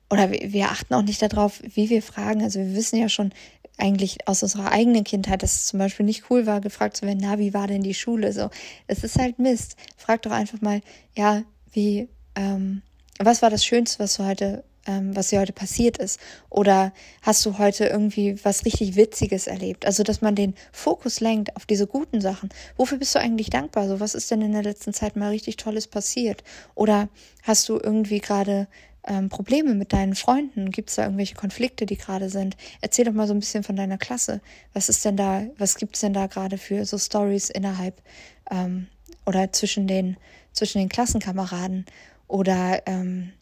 [0.08, 2.42] oder wir achten auch nicht darauf, wie wir fragen.
[2.42, 3.32] Also wir wissen ja schon
[3.76, 7.18] eigentlich aus unserer eigenen Kindheit, dass es zum Beispiel nicht cool war, gefragt zu werden,
[7.20, 8.32] na, wie war denn die Schule?
[8.32, 8.50] So,
[8.86, 9.76] es ist halt Mist.
[9.96, 10.80] Frag doch einfach mal,
[11.14, 12.82] ja, wie, ähm,
[13.18, 16.20] was war das Schönste, was du heute was dir heute passiert ist?
[16.50, 19.86] Oder hast du heute irgendwie was richtig Witziges erlebt?
[19.86, 22.50] Also, dass man den Fokus lenkt auf diese guten Sachen.
[22.76, 23.88] Wofür bist du eigentlich dankbar?
[23.88, 26.44] So, was ist denn in der letzten Zeit mal richtig Tolles passiert?
[26.74, 27.08] Oder
[27.42, 28.68] hast du irgendwie gerade
[29.06, 30.70] ähm, Probleme mit deinen Freunden?
[30.70, 32.56] Gibt es da irgendwelche Konflikte, die gerade sind?
[32.80, 34.40] Erzähl doch mal so ein bisschen von deiner Klasse.
[34.72, 38.02] Was ist denn da, was gibt es denn da gerade für so Stories innerhalb
[38.50, 38.88] ähm,
[39.24, 40.16] oder zwischen den,
[40.52, 41.86] zwischen den Klassenkameraden?
[42.28, 43.32] Oder ähm,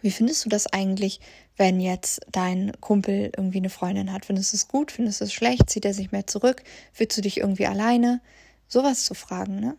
[0.00, 1.20] wie findest du das eigentlich,
[1.56, 4.26] wenn jetzt dein Kumpel irgendwie eine Freundin hat?
[4.26, 4.92] Findest du es gut?
[4.92, 5.70] Findest du es schlecht?
[5.70, 6.62] Zieht er sich mehr zurück?
[6.92, 8.20] Fühlst du dich irgendwie alleine?
[8.68, 9.76] Sowas zu fragen, ne?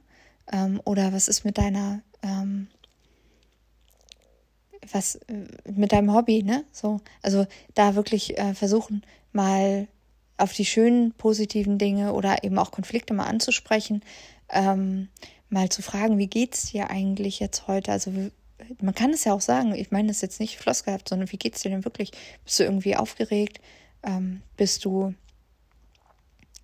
[0.52, 2.68] Ähm, oder was ist mit deiner, ähm,
[4.92, 6.66] was äh, mit deinem Hobby, ne?
[6.72, 9.88] So, also da wirklich äh, versuchen, mal
[10.38, 14.02] auf die schönen, positiven Dinge oder eben auch Konflikte mal anzusprechen,
[14.50, 15.10] ähm,
[15.50, 17.92] mal zu fragen, wie geht's dir eigentlich jetzt heute?
[17.92, 18.12] Also
[18.82, 21.56] man kann es ja auch sagen, ich meine das jetzt nicht flossgehabt, sondern wie geht
[21.56, 22.12] es dir denn wirklich?
[22.44, 23.60] Bist du irgendwie aufgeregt?
[24.04, 25.14] Ähm, bist du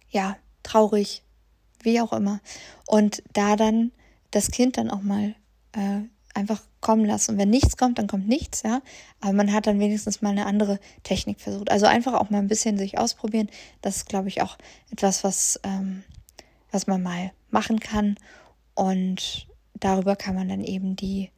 [0.10, 1.23] ja traurig?
[1.81, 2.39] Wie auch immer.
[2.88, 3.91] Und da dann
[4.31, 5.36] das Kind dann auch mal
[5.73, 6.01] äh,
[6.34, 7.31] einfach kommen lassen.
[7.31, 8.81] Und wenn nichts kommt, dann kommt nichts, ja.
[9.21, 11.71] Aber man hat dann wenigstens mal eine andere Technik versucht.
[11.71, 13.49] Also einfach auch mal ein bisschen sich ausprobieren.
[13.81, 14.58] Das ist, glaube ich, auch
[14.91, 16.03] etwas, was, ähm,
[16.71, 18.17] was man mal machen kann.
[18.73, 21.31] Und darüber kann man dann eben die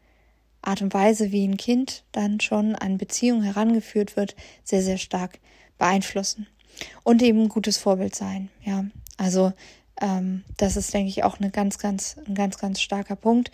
[0.67, 5.39] Art und Weise, wie ein Kind dann schon an Beziehungen herangeführt wird, sehr, sehr stark
[5.77, 6.47] beeinflussen.
[7.03, 8.85] Und eben ein gutes Vorbild sein, ja.
[9.17, 9.53] Also
[10.01, 13.51] ähm, das ist, denke ich, auch eine ganz, ganz, ein ganz, ganz starker Punkt.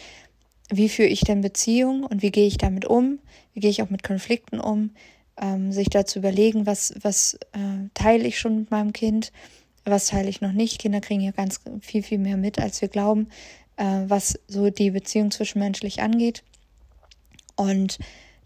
[0.70, 3.20] Wie führe ich denn Beziehungen und wie gehe ich damit um?
[3.54, 4.92] Wie gehe ich auch mit Konflikten um?
[5.38, 9.32] Ähm, sich da zu überlegen, was, was äh, teile ich schon mit meinem Kind,
[9.86, 10.80] was teile ich noch nicht.
[10.80, 13.30] Kinder kriegen ja ganz viel, viel mehr mit, als wir glauben,
[13.78, 16.44] äh, was so die Beziehung zwischenmenschlich angeht.
[17.64, 17.98] Und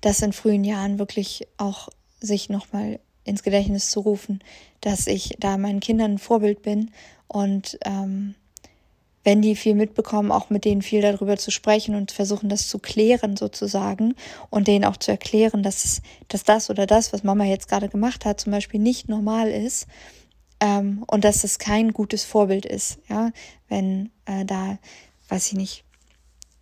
[0.02, 4.44] das in frühen Jahren wirklich auch sich nochmal ins Gedächtnis zu rufen,
[4.82, 6.92] dass ich da meinen Kindern ein Vorbild bin
[7.28, 8.36] und ähm,
[9.24, 12.80] wenn die viel mitbekommen, auch mit denen viel darüber zu sprechen und versuchen, das zu
[12.80, 14.16] klären sozusagen
[14.50, 17.90] und denen auch zu erklären, dass, es, dass das oder das, was Mama jetzt gerade
[17.90, 19.88] gemacht hat, zum Beispiel nicht normal ist
[20.62, 23.32] ähm, und dass es kein gutes Vorbild ist, ja,
[23.68, 24.78] wenn äh, da,
[25.28, 25.84] weiß ich nicht,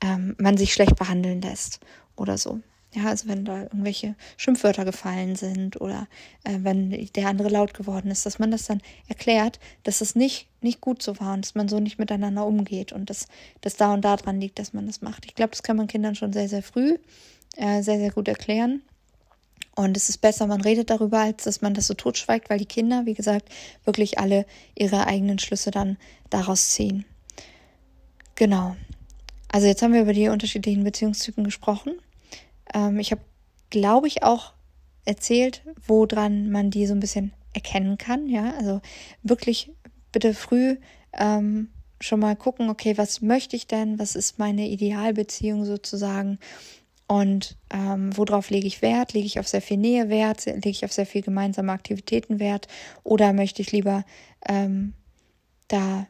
[0.01, 1.81] ähm, man sich schlecht behandeln lässt
[2.15, 2.59] oder so.
[2.93, 6.07] Ja, also wenn da irgendwelche Schimpfwörter gefallen sind oder
[6.45, 10.47] äh, wenn der andere laut geworden ist, dass man das dann erklärt, dass es nicht,
[10.61, 13.27] nicht gut so war und dass man so nicht miteinander umgeht und dass
[13.59, 15.25] das da und da dran liegt, dass man das macht.
[15.25, 16.97] Ich glaube, das kann man Kindern schon sehr, sehr früh
[17.55, 18.81] äh, sehr, sehr gut erklären.
[19.75, 22.65] Und es ist besser, man redet darüber, als dass man das so totschweigt, weil die
[22.65, 23.49] Kinder, wie gesagt,
[23.83, 25.97] wirklich alle ihre eigenen Schlüsse dann
[26.29, 27.05] daraus ziehen.
[28.35, 28.75] Genau.
[29.51, 31.93] Also jetzt haben wir über die unterschiedlichen Beziehungstypen gesprochen.
[32.73, 33.21] Ähm, ich habe,
[33.69, 34.53] glaube ich, auch
[35.05, 38.27] erzählt, woran man die so ein bisschen erkennen kann.
[38.27, 38.81] Ja, also
[39.23, 39.71] wirklich
[40.11, 40.77] bitte früh
[41.13, 41.69] ähm,
[42.01, 43.99] schon mal gucken, okay, was möchte ich denn?
[43.99, 46.39] Was ist meine Idealbeziehung sozusagen?
[47.07, 49.13] Und ähm, worauf lege ich Wert?
[49.13, 50.45] Lege ich auf sehr viel Nähe Wert?
[50.45, 52.67] Lege ich auf sehr viel gemeinsame Aktivitäten Wert?
[53.03, 54.03] Oder möchte ich lieber
[54.47, 54.93] ähm,
[55.67, 56.07] da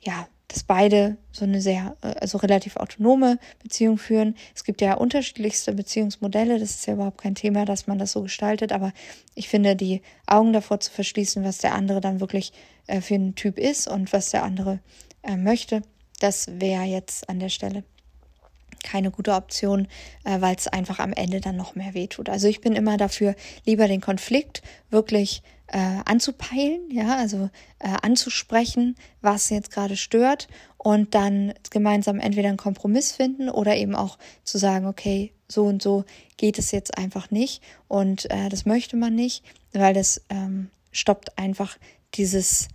[0.00, 4.34] ja dass beide so eine sehr, also relativ autonome Beziehung führen.
[4.54, 8.22] Es gibt ja unterschiedlichste Beziehungsmodelle, das ist ja überhaupt kein Thema, dass man das so
[8.22, 8.92] gestaltet, aber
[9.34, 12.52] ich finde, die Augen davor zu verschließen, was der andere dann wirklich
[12.86, 14.80] äh, für ein Typ ist und was der andere
[15.22, 15.82] äh, möchte,
[16.20, 17.82] das wäre jetzt an der Stelle
[18.82, 19.88] keine gute Option,
[20.24, 22.28] äh, weil es einfach am Ende dann noch mehr wehtut.
[22.28, 23.34] Also ich bin immer dafür,
[23.64, 24.60] lieber den Konflikt
[24.90, 32.48] wirklich äh, anzupeilen, ja, also äh, anzusprechen, was jetzt gerade stört und dann gemeinsam entweder
[32.48, 36.04] einen Kompromiss finden oder eben auch zu sagen, okay, so und so
[36.36, 41.38] geht es jetzt einfach nicht und äh, das möchte man nicht, weil das ähm, stoppt
[41.38, 41.78] einfach
[42.14, 42.68] dieses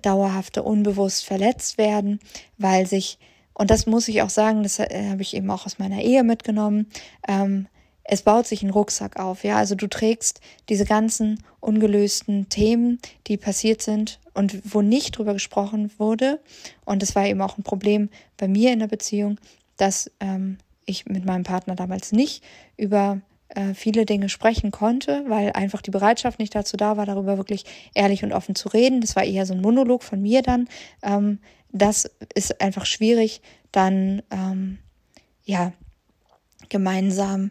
[0.00, 2.20] dauerhafte unbewusst verletzt werden,
[2.58, 3.18] weil sich
[3.58, 6.24] und das muss ich auch sagen, das äh, habe ich eben auch aus meiner Ehe
[6.24, 6.88] mitgenommen.
[7.26, 7.68] Ähm,
[8.08, 9.56] es baut sich ein Rucksack auf, ja.
[9.56, 15.90] Also du trägst diese ganzen ungelösten Themen, die passiert sind und wo nicht drüber gesprochen
[15.98, 16.40] wurde.
[16.84, 19.38] Und das war eben auch ein Problem bei mir in der Beziehung,
[19.76, 22.44] dass ähm, ich mit meinem Partner damals nicht
[22.76, 27.36] über äh, viele Dinge sprechen konnte, weil einfach die Bereitschaft nicht dazu da war, darüber
[27.36, 29.00] wirklich ehrlich und offen zu reden.
[29.00, 30.68] Das war eher so ein Monolog von mir dann.
[31.02, 31.40] Ähm,
[31.72, 33.42] das ist einfach schwierig,
[33.72, 34.78] dann ähm,
[35.44, 35.72] ja
[36.68, 37.50] gemeinsam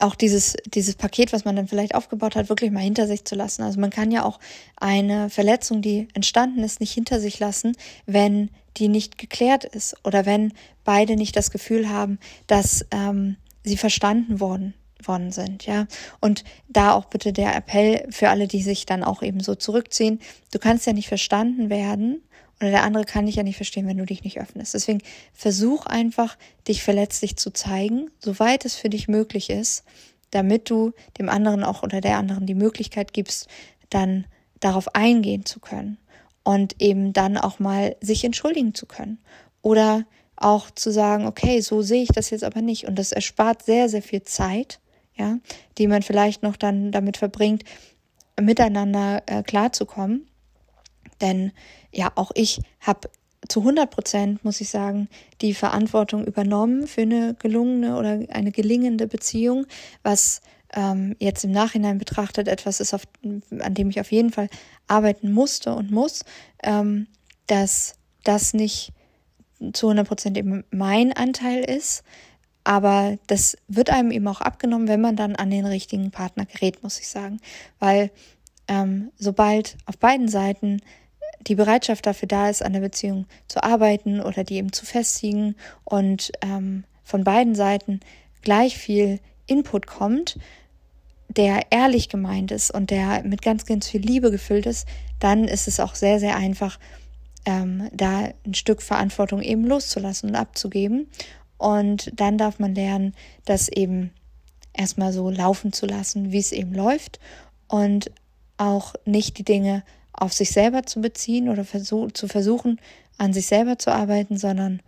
[0.00, 3.34] auch dieses, dieses Paket, was man dann vielleicht aufgebaut hat, wirklich mal hinter sich zu
[3.34, 3.62] lassen.
[3.62, 4.38] Also man kann ja auch
[4.76, 7.76] eine Verletzung, die entstanden ist, nicht hinter sich lassen,
[8.06, 10.52] wenn die nicht geklärt ist oder wenn
[10.84, 14.74] beide nicht das Gefühl haben, dass ähm, sie verstanden worden
[15.04, 15.86] worden sind, ja.
[16.20, 20.20] Und da auch bitte der Appell für alle, die sich dann auch eben so zurückziehen.
[20.52, 22.22] Du kannst ja nicht verstanden werden
[22.60, 24.74] oder der andere kann dich ja nicht verstehen, wenn du dich nicht öffnest.
[24.74, 25.02] Deswegen
[25.34, 26.36] versuch einfach,
[26.66, 29.84] dich verletzlich zu zeigen, soweit es für dich möglich ist,
[30.30, 33.48] damit du dem anderen auch oder der anderen die Möglichkeit gibst,
[33.90, 34.26] dann
[34.60, 35.98] darauf eingehen zu können
[36.44, 39.18] und eben dann auch mal sich entschuldigen zu können.
[39.60, 42.86] Oder auch zu sagen, okay, so sehe ich das jetzt aber nicht.
[42.86, 44.80] Und das erspart sehr, sehr viel Zeit,
[45.16, 45.38] ja,
[45.76, 47.64] die man vielleicht noch dann damit verbringt,
[48.40, 50.28] miteinander äh, klarzukommen
[51.20, 51.52] denn
[51.92, 53.08] ja, auch ich habe
[53.48, 55.08] zu 100 Prozent, muss ich sagen,
[55.40, 59.66] die Verantwortung übernommen für eine gelungene oder eine gelingende Beziehung,
[60.02, 60.40] was
[60.74, 63.02] ähm, jetzt im Nachhinein betrachtet etwas ist, auf,
[63.60, 64.48] an dem ich auf jeden Fall
[64.88, 66.24] arbeiten musste und muss,
[66.62, 67.06] ähm,
[67.46, 67.94] dass
[68.24, 68.92] das nicht
[69.72, 72.02] zu 100 Prozent eben mein Anteil ist,
[72.64, 76.82] aber das wird einem eben auch abgenommen, wenn man dann an den richtigen Partner gerät,
[76.82, 77.40] muss ich sagen,
[77.78, 78.10] weil
[78.68, 80.80] ähm, sobald auf beiden Seiten
[81.46, 85.56] die Bereitschaft dafür da ist, an der Beziehung zu arbeiten oder die eben zu festigen
[85.84, 88.00] und ähm, von beiden Seiten
[88.42, 90.38] gleich viel Input kommt,
[91.28, 94.86] der ehrlich gemeint ist und der mit ganz, ganz viel Liebe gefüllt ist,
[95.20, 96.78] dann ist es auch sehr, sehr einfach,
[97.44, 101.08] ähm, da ein Stück Verantwortung eben loszulassen und abzugeben.
[101.58, 104.12] Und dann darf man lernen, das eben
[104.72, 107.18] erstmal so laufen zu lassen, wie es eben läuft
[107.68, 108.10] und
[108.58, 109.82] auch nicht die Dinge
[110.16, 112.80] auf sich selber zu beziehen oder versuch, zu versuchen,
[113.18, 114.80] an sich selber zu arbeiten, sondern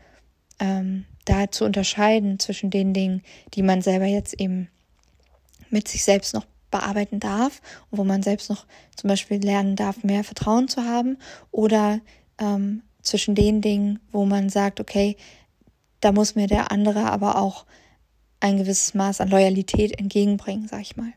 [0.58, 3.22] ähm, da zu unterscheiden zwischen den Dingen,
[3.54, 4.68] die man selber jetzt eben
[5.70, 7.60] mit sich selbst noch bearbeiten darf
[7.90, 8.66] und wo man selbst noch
[8.96, 11.18] zum Beispiel lernen darf, mehr Vertrauen zu haben
[11.50, 12.00] oder
[12.38, 15.16] ähm, zwischen den Dingen, wo man sagt, okay,
[16.00, 17.64] da muss mir der andere aber auch
[18.40, 21.12] ein gewisses Maß an Loyalität entgegenbringen, sag ich mal.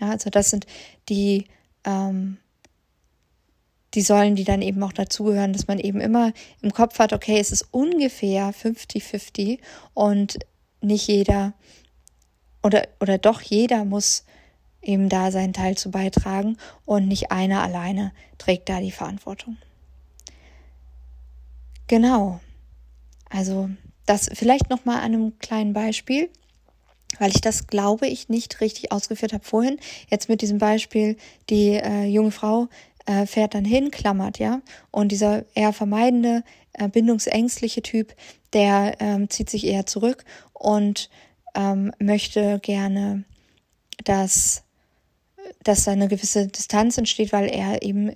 [0.00, 0.66] Ja, also das sind
[1.08, 1.46] die
[1.84, 2.38] ähm,
[3.94, 7.38] die Säulen, die dann eben auch dazugehören, dass man eben immer im Kopf hat, okay,
[7.38, 9.58] es ist ungefähr 50-50
[9.94, 10.38] und
[10.80, 11.54] nicht jeder
[12.62, 14.24] oder, oder doch jeder muss
[14.82, 19.56] eben da seinen Teil zu beitragen und nicht einer alleine trägt da die Verantwortung.
[21.86, 22.40] Genau.
[23.28, 23.70] Also
[24.06, 26.30] das vielleicht noch mal an einem kleinen Beispiel,
[27.18, 29.78] weil ich das glaube ich nicht richtig ausgeführt habe vorhin.
[30.08, 31.16] Jetzt mit diesem Beispiel
[31.50, 32.68] die äh, junge Frau,
[33.08, 34.60] äh, fährt dann hin, klammert, ja.
[34.90, 36.44] Und dieser eher vermeidende,
[36.74, 38.14] äh, bindungsängstliche Typ,
[38.52, 41.08] der ähm, zieht sich eher zurück und
[41.54, 43.24] ähm, möchte gerne,
[44.04, 44.62] dass,
[45.64, 48.14] dass da eine gewisse Distanz entsteht, weil er eben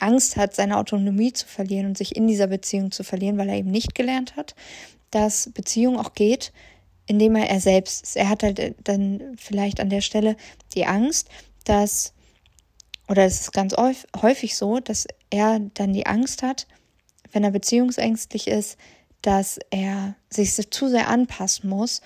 [0.00, 3.56] Angst hat, seine Autonomie zu verlieren und sich in dieser Beziehung zu verlieren, weil er
[3.56, 4.54] eben nicht gelernt hat,
[5.10, 6.52] dass Beziehung auch geht,
[7.06, 8.16] indem er er selbst ist.
[8.16, 10.36] Er hat halt dann vielleicht an der Stelle
[10.74, 11.28] die Angst,
[11.64, 12.14] dass
[13.08, 13.74] oder es ist ganz
[14.20, 16.66] häufig so, dass er dann die Angst hat,
[17.32, 18.78] wenn er beziehungsängstlich ist,
[19.22, 22.00] dass er sich zu sehr anpassen muss,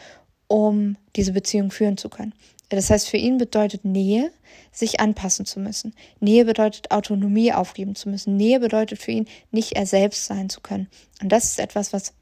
[0.49, 2.35] um diese Beziehung führen zu können.
[2.69, 4.33] Das heißt, für ihn bedeutet Nähe,
[4.71, 5.95] sich anpassen zu müssen.
[6.21, 8.37] Nähe bedeutet Autonomie aufgeben zu müssen.
[8.37, 10.89] Nähe bedeutet für ihn, nicht er selbst sein zu können.
[11.21, 12.15] Und das ist etwas, was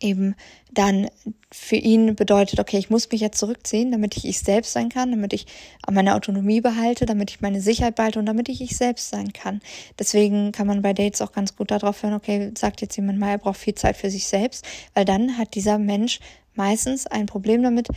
[0.00, 0.34] eben
[0.72, 1.08] dann
[1.52, 5.10] für ihn bedeutet, okay, ich muss mich jetzt zurückziehen, damit ich ich selbst sein kann,
[5.10, 5.46] damit ich
[5.90, 9.60] meine Autonomie behalte, damit ich meine Sicherheit behalte und damit ich ich selbst sein kann.
[9.98, 13.30] Deswegen kann man bei Dates auch ganz gut darauf hören, okay, sagt jetzt jemand mal,
[13.30, 16.20] er braucht viel Zeit für sich selbst, weil dann hat dieser Mensch
[16.54, 17.88] meistens ein Problem damit,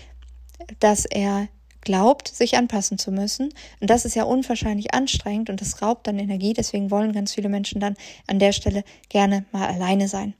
[0.79, 1.47] dass er
[1.81, 3.53] glaubt, sich anpassen zu müssen.
[3.79, 6.53] Und das ist ja unwahrscheinlich anstrengend und das raubt dann Energie.
[6.53, 7.95] Deswegen wollen ganz viele Menschen dann
[8.27, 10.33] an der Stelle gerne mal alleine sein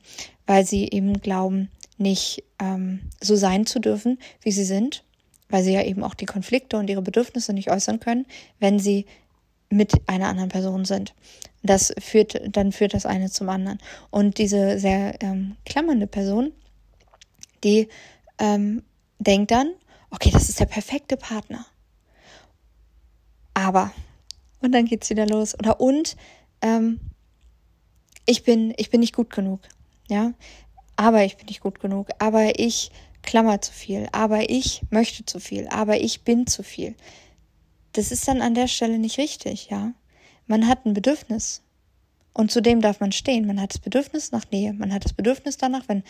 [0.49, 1.69] weil sie eben glauben,
[1.99, 5.03] nicht ähm, so sein zu dürfen, wie sie sind,
[5.47, 8.25] weil sie ja eben auch die Konflikte und ihre Bedürfnisse nicht äußern können,
[8.59, 9.05] wenn sie
[9.69, 11.13] mit einer anderen Person sind.
[11.61, 13.77] Das führt, dann führt das eine zum anderen.
[14.09, 16.51] Und diese sehr ähm, klammernde Person,
[17.63, 17.87] die
[18.39, 18.81] ähm,
[19.19, 19.73] denkt dann,
[20.12, 21.66] okay, das ist der perfekte Partner.
[23.53, 23.91] Aber,
[24.62, 25.57] und dann geht's wieder los.
[25.57, 26.16] Oder und,
[26.62, 26.99] ähm,
[28.26, 29.62] ich bin, ich bin nicht gut genug
[30.10, 30.34] ja,
[30.95, 32.91] aber ich bin nicht gut genug, aber ich
[33.22, 36.95] klammer zu viel, aber ich möchte zu viel, aber ich bin zu viel.
[37.93, 39.93] Das ist dann an der Stelle nicht richtig, ja.
[40.47, 41.62] Man hat ein Bedürfnis
[42.39, 43.45] Und zudem darf man stehen.
[43.45, 44.71] Man hat das Bedürfnis nach Nähe.
[44.71, 46.03] Man hat das Bedürfnis danach, wenn,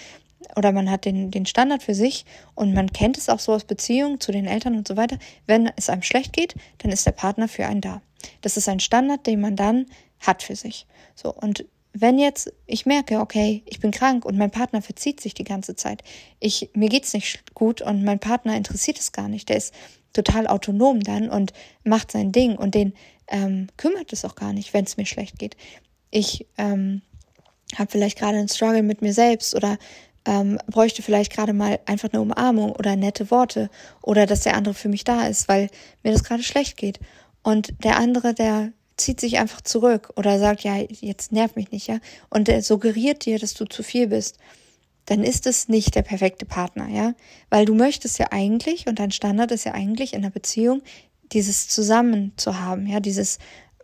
[0.55, 2.23] oder man hat den, den Standard für sich
[2.53, 5.17] und man kennt es auch so aus Beziehungen zu den Eltern und so weiter.
[5.47, 8.03] Wenn es einem schlecht geht, dann ist der Partner für einen da.
[8.41, 9.88] Das ist ein Standard, den man dann
[10.19, 10.86] hat für sich.
[11.15, 11.34] So.
[11.34, 15.43] Und wenn jetzt ich merke, okay, ich bin krank und mein Partner verzieht sich die
[15.43, 16.03] ganze Zeit,
[16.39, 19.73] ich, mir geht's nicht gut und mein Partner interessiert es gar nicht, der ist
[20.13, 21.53] total autonom dann und
[21.84, 22.93] macht sein Ding und den
[23.30, 25.57] ähm, kümmert es auch gar nicht, wenn es mir schlecht geht.
[26.12, 27.01] Ich ähm,
[27.76, 29.78] habe vielleicht gerade einen Struggle mit mir selbst oder
[30.26, 33.70] ähm, bräuchte vielleicht gerade mal einfach eine Umarmung oder nette Worte
[34.01, 35.70] oder dass der andere für mich da ist, weil
[36.03, 36.99] mir das gerade schlecht geht.
[37.41, 41.88] Und der andere, der zieht sich einfach zurück oder sagt, ja, jetzt nerv mich nicht,
[41.88, 41.99] ja,
[42.30, 44.38] und der suggeriert dir, dass du zu viel bist,
[45.05, 47.14] dann ist es nicht der perfekte Partner, ja,
[47.49, 50.82] weil du möchtest ja eigentlich und dein Standard ist ja eigentlich in der Beziehung
[51.32, 53.39] dieses Zusammen zu haben, ja, dieses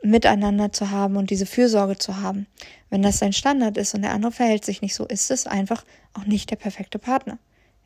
[0.05, 2.47] Miteinander zu haben und diese Fürsorge zu haben.
[2.89, 5.83] Wenn das dein Standard ist und der andere verhält sich nicht so, ist es einfach
[6.13, 7.39] auch nicht der perfekte Partner.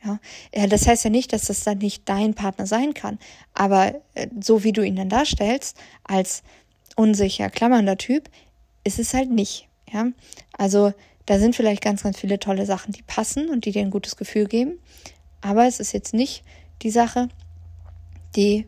[0.04, 0.20] Ja,
[0.68, 3.20] das heißt ja nicht, dass das dann nicht dein Partner sein kann,
[3.54, 6.44] aber äh, so wie du ihn dann darstellst, als
[6.96, 8.30] unsicher, klammernder Typ,
[8.86, 9.68] ist es halt nicht.
[9.92, 10.08] Ja,
[10.58, 10.94] also
[11.26, 14.16] da sind vielleicht ganz, ganz viele tolle Sachen, die passen und die dir ein gutes
[14.16, 14.80] Gefühl geben,
[15.42, 16.44] aber es ist jetzt nicht
[16.82, 17.28] die Sache,
[18.36, 18.68] die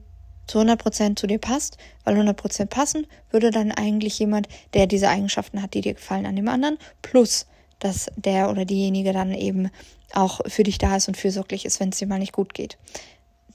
[0.51, 5.61] zu 100% zu dir passt, weil 100% passen würde dann eigentlich jemand, der diese Eigenschaften
[5.61, 7.47] hat, die dir gefallen an dem anderen, plus
[7.79, 9.71] dass der oder diejenige dann eben
[10.13, 12.77] auch für dich da ist und fürsorglich ist, wenn es dir mal nicht gut geht.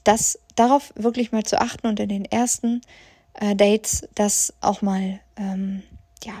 [0.03, 2.81] Das darauf wirklich mal zu achten und in den ersten
[3.35, 5.83] äh, Dates das auch mal ähm,
[6.23, 6.33] ja,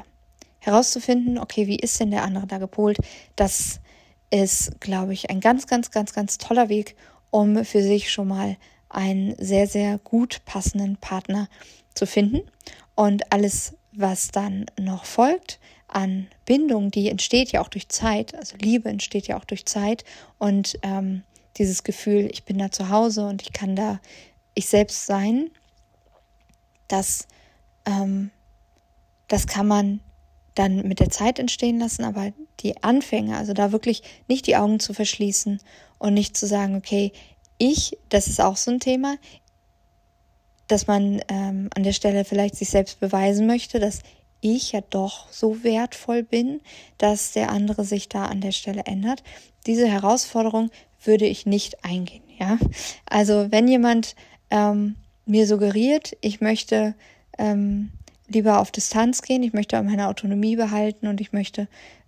[0.57, 2.97] herauszufinden, okay, wie ist denn der andere da gepolt,
[3.35, 3.79] das
[4.31, 6.95] ist, glaube ich, ein ganz, ganz, ganz, ganz toller Weg,
[7.29, 8.57] um für sich schon mal
[8.89, 11.47] einen sehr, sehr gut passenden Partner
[11.93, 12.41] zu finden.
[12.95, 18.57] Und alles, was dann noch folgt an Bindung, die entsteht ja auch durch Zeit, also
[18.57, 20.03] Liebe entsteht ja auch durch Zeit
[20.37, 21.23] und ähm,
[21.57, 23.99] dieses Gefühl, ich bin da zu Hause und ich kann da
[24.53, 25.51] ich selbst sein,
[26.87, 27.27] das,
[27.85, 28.31] ähm,
[29.27, 30.01] das kann man
[30.55, 32.31] dann mit der Zeit entstehen lassen, aber
[32.61, 35.59] die Anfänge, also da wirklich nicht die Augen zu verschließen
[35.99, 37.11] und nicht zu sagen, okay,
[37.57, 39.17] ich, das ist auch so ein Thema,
[40.67, 44.01] dass man ähm, an der Stelle vielleicht sich selbst beweisen möchte, dass
[44.41, 46.61] ich ja doch so wertvoll bin,
[46.97, 49.23] dass der andere sich da an der Stelle ändert.
[49.65, 50.69] Diese Herausforderung
[51.03, 52.57] würde ich nicht eingehen, ja.
[53.05, 54.15] Also wenn jemand
[54.51, 54.95] ähm,
[55.25, 56.95] mir suggeriert, ich möchte
[57.37, 57.91] ähm,
[58.27, 61.67] lieber auf Distanz gehen, ich möchte meine Autonomie behalten und ich möchte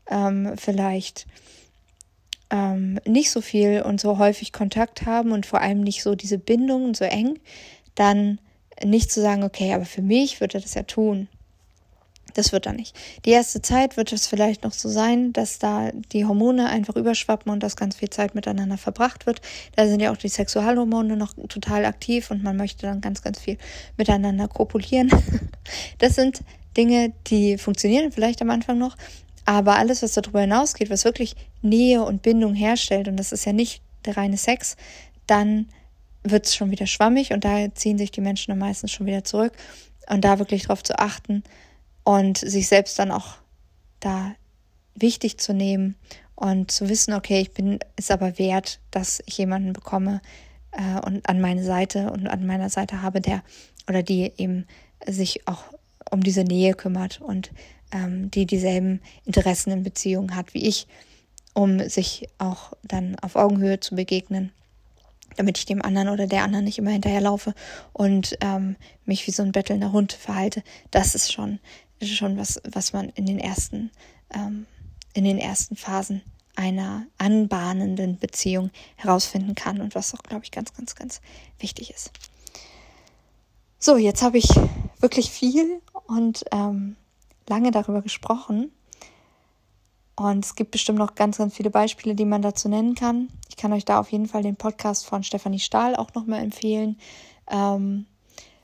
[0.10, 1.26] ähm, vielleicht
[2.50, 6.38] ähm, nicht so viel und so häufig Kontakt haben und vor allem nicht so diese
[6.38, 7.40] Bindungen so eng,
[7.96, 8.40] dann
[8.84, 11.28] nicht zu sagen, okay, aber für mich würde er das ja tun.
[12.36, 12.96] Das wird dann nicht.
[13.26, 17.52] Die erste Zeit wird es vielleicht noch so sein, dass da die Hormone einfach überschwappen
[17.52, 19.42] und dass ganz viel Zeit miteinander verbracht wird.
[19.76, 23.40] Da sind ja auch die Sexualhormone noch total aktiv und man möchte dann ganz, ganz
[23.40, 23.58] viel
[23.98, 25.10] miteinander kopulieren.
[26.00, 26.42] Das sind
[26.76, 28.96] Dinge, die funktionieren vielleicht am Anfang noch,
[29.50, 33.52] aber alles, was darüber hinausgeht, was wirklich Nähe und Bindung herstellt, und das ist ja
[33.52, 34.78] nicht der reine Sex,
[35.26, 35.70] dann
[36.22, 39.24] wird es schon wieder schwammig und da ziehen sich die Menschen dann meistens schon wieder
[39.24, 39.54] zurück.
[40.08, 41.44] Und da wirklich darauf zu achten,
[42.04, 43.38] und sich selbst dann auch
[44.00, 44.36] da
[44.94, 45.96] wichtig zu nehmen
[46.36, 50.22] und zu wissen, okay, ich bin es aber wert, dass ich jemanden bekomme
[50.72, 53.42] äh, und an meine Seite und an meiner Seite habe, der
[53.88, 54.68] oder die eben
[55.08, 55.64] sich auch
[56.12, 57.52] um diese Nähe kümmert und
[57.92, 60.88] ähm, die dieselben Interessen in Beziehungen hat wie ich,
[61.54, 64.52] um sich auch dann auf Augenhöhe zu begegnen,
[65.38, 67.54] damit ich dem anderen oder der anderen nicht immer hinterherlaufe
[67.94, 68.76] und ähm,
[69.06, 70.64] mich wie so ein bettelnder Hund verhalte.
[70.92, 71.60] Das ist schon
[72.00, 73.92] ist schon was, was man in den ersten,
[74.34, 74.66] ähm,
[75.14, 76.22] in den ersten Phasen
[76.56, 81.22] einer anbahnenden Beziehung herausfinden kann und was auch, glaube ich, ganz, ganz, ganz
[81.60, 82.12] wichtig ist.
[83.80, 84.50] So, jetzt habe ich
[85.00, 86.98] wirklich viel und ähm,
[87.50, 88.72] lange darüber gesprochen.
[90.16, 93.30] Und es gibt bestimmt noch ganz, ganz viele Beispiele, die man dazu nennen kann.
[93.48, 97.00] Ich kann euch da auf jeden Fall den Podcast von Stefanie Stahl auch nochmal empfehlen.
[97.50, 98.06] Ähm,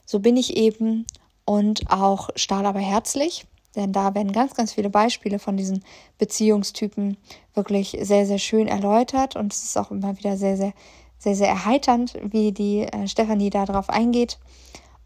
[0.06, 1.06] so bin ich eben
[1.46, 5.84] und auch Stahl aber herzlich, denn da werden ganz, ganz viele Beispiele von diesen
[6.18, 7.18] Beziehungstypen
[7.54, 10.74] wirklich sehr, sehr schön erläutert und es ist auch immer wieder sehr, sehr,
[11.18, 14.40] sehr, sehr erheiternd, wie die äh, Stefanie da drauf eingeht.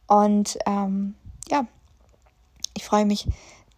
[0.07, 1.15] Und ähm,
[1.49, 1.65] ja,
[2.73, 3.27] ich freue mich,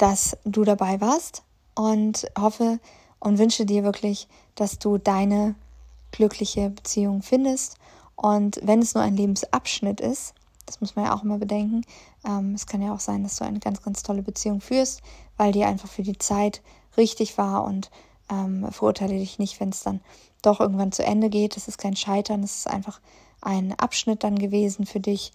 [0.02, 1.44] dass du dabei warst
[1.76, 2.80] und hoffe
[3.20, 5.54] und wünsche dir wirklich, dass du deine
[6.12, 7.78] glückliche Beziehung findest.
[8.16, 10.34] Und wenn es nur ein Lebensabschnitt ist,
[10.66, 11.84] das muss man ja auch immer bedenken.
[12.26, 15.04] Ähm, es kann ja auch sein, dass du eine ganz, ganz tolle Beziehung führst,
[15.38, 16.64] weil die einfach für die Zeit
[16.98, 17.92] richtig war und
[18.32, 20.02] ähm, verurteile dich nicht, wenn es dann
[20.42, 21.56] doch irgendwann zu Ende geht.
[21.56, 23.02] Das ist kein Scheitern, es ist einfach
[23.42, 25.32] ein Abschnitt dann gewesen für dich.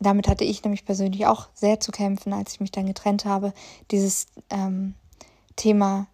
[0.00, 3.52] Damit hatte ich nämlich persönlich auch sehr zu kämpfen, als ich mich dann getrennt habe,
[3.90, 4.94] dieses ähm,
[5.56, 6.06] Thema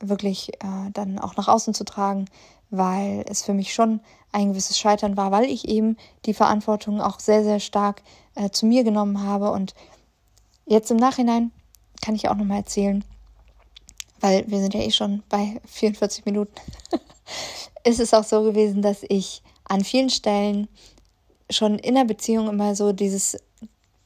[0.00, 2.26] wirklich äh, dann auch nach außen zu tragen,
[2.70, 4.00] weil es für mich schon
[4.32, 8.02] ein gewisses Scheitern war, weil ich eben die Verantwortung auch sehr, sehr stark
[8.34, 9.50] äh, zu mir genommen habe.
[9.50, 9.74] Und
[10.66, 11.52] jetzt im Nachhinein
[12.00, 13.04] kann ich auch nochmal erzählen,
[14.20, 16.54] weil wir sind ja eh schon bei 44 Minuten,
[17.84, 20.68] ist es auch so gewesen, dass ich an vielen Stellen
[21.50, 23.36] schon in der Beziehung immer so dieses,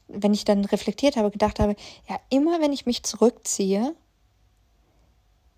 [0.07, 1.75] wenn ich dann reflektiert habe, gedacht habe,
[2.09, 3.95] ja, immer wenn ich mich zurückziehe,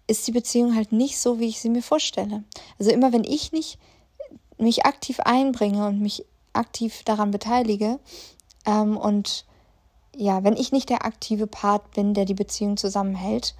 [0.07, 2.43] ist die Beziehung halt nicht so, wie ich sie mir vorstelle.
[2.79, 3.77] Also immer wenn ich nicht
[4.57, 7.99] mich aktiv einbringe und mich aktiv daran beteilige
[8.65, 9.45] ähm, und
[10.15, 13.53] ja, wenn ich nicht der aktive Part bin, der die Beziehung zusammenhält,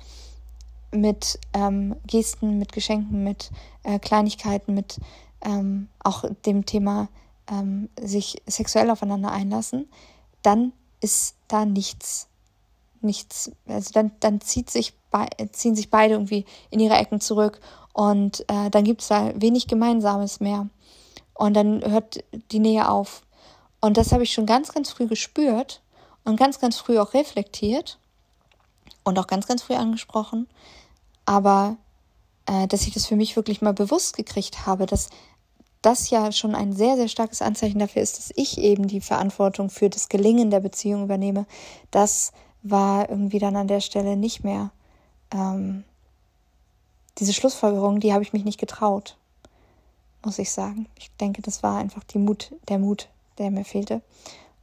[0.92, 3.52] mit ähm, Gesten, mit Geschenken, mit
[3.84, 5.00] äh, Kleinigkeiten, mit
[5.42, 7.10] ähm, auch dem Thema
[7.50, 9.90] ähm, sich sexuell aufeinander einlassen,
[10.42, 12.28] dann ist da nichts,
[13.02, 14.94] nichts, also dann, dann zieht sich
[15.52, 17.60] ziehen sich beide irgendwie in ihre Ecken zurück
[17.94, 20.70] und äh, dann gibt es da wenig Gemeinsames mehr.
[21.34, 23.24] Und dann hört die Nähe auf.
[23.80, 25.82] Und das habe ich schon ganz, ganz früh gespürt
[26.24, 28.00] und ganz, ganz früh auch reflektiert
[29.04, 30.48] und auch ganz, ganz früh angesprochen.
[31.26, 31.78] Aber
[32.48, 35.10] äh, dass ich das für mich wirklich mal bewusst gekriegt habe, dass
[35.82, 39.70] das ja schon ein sehr, sehr starkes Anzeichen dafür ist, dass ich eben die Verantwortung
[39.70, 41.46] für das Gelingen der Beziehung übernehme,
[41.92, 42.32] das
[42.64, 44.72] war irgendwie dann an der Stelle nicht mehr
[45.32, 45.84] ähm,
[47.20, 49.18] diese Schlussfolgerung, die habe ich mich nicht getraut,
[50.24, 50.88] muss ich sagen.
[50.98, 54.02] Ich denke, das war einfach die Mut, der Mut, der mir fehlte.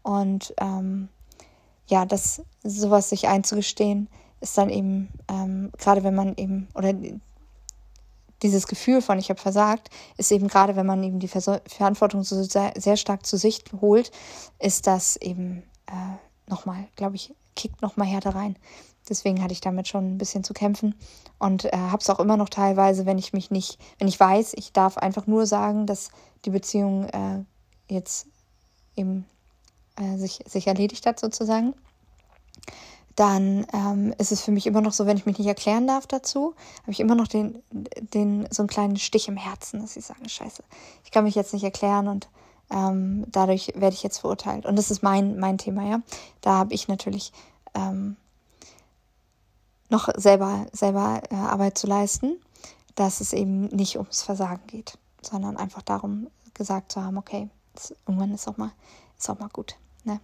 [0.03, 1.09] Und ähm,
[1.87, 4.09] ja, das sowas sich einzugestehen,
[4.41, 6.95] ist dann eben, ähm, gerade wenn man eben, oder
[8.45, 12.23] dieses Gefühl von ich habe versagt, ist eben gerade, wenn man eben die Vers Verantwortung
[12.23, 14.13] so sehr, sehr, stark zu sich holt,
[14.61, 18.57] ist das eben äh, nochmal, glaube ich, kickt nochmal härter rein.
[19.09, 20.95] Deswegen hatte ich damit schon ein bisschen zu kämpfen
[21.39, 24.55] und äh, habe es auch immer noch teilweise, wenn ich mich nicht, wenn ich weiß,
[24.55, 26.11] ich darf einfach nur sagen, dass
[26.45, 27.45] die Beziehung äh,
[27.89, 28.27] jetzt
[28.97, 29.27] eben
[29.97, 31.75] äh, sich, sich erledigt hat sozusagen,
[33.17, 36.07] dann ähm, ist es für mich immer noch so, wenn ich mich nicht erklären darf
[36.07, 40.05] dazu, habe ich immer noch den, den, so einen kleinen Stich im Herzen, dass ich
[40.05, 40.65] sage, scheiße,
[41.05, 42.29] ich kann mich jetzt nicht erklären und
[42.71, 44.67] ähm, dadurch werde ich jetzt verurteilt.
[44.67, 46.03] Und das ist mein, mein Thema, ja.
[46.41, 47.33] Da habe ich natürlich
[47.75, 48.17] ähm,
[49.91, 52.41] noch selber, selber äh, Arbeit zu leisten,
[52.95, 57.95] dass es eben nicht ums Versagen geht, sondern einfach darum gesagt zu haben, okay, das,
[58.07, 58.73] irgendwann ist auch mal,
[59.19, 59.77] ist auch mal gut.
[60.05, 60.21] Ne?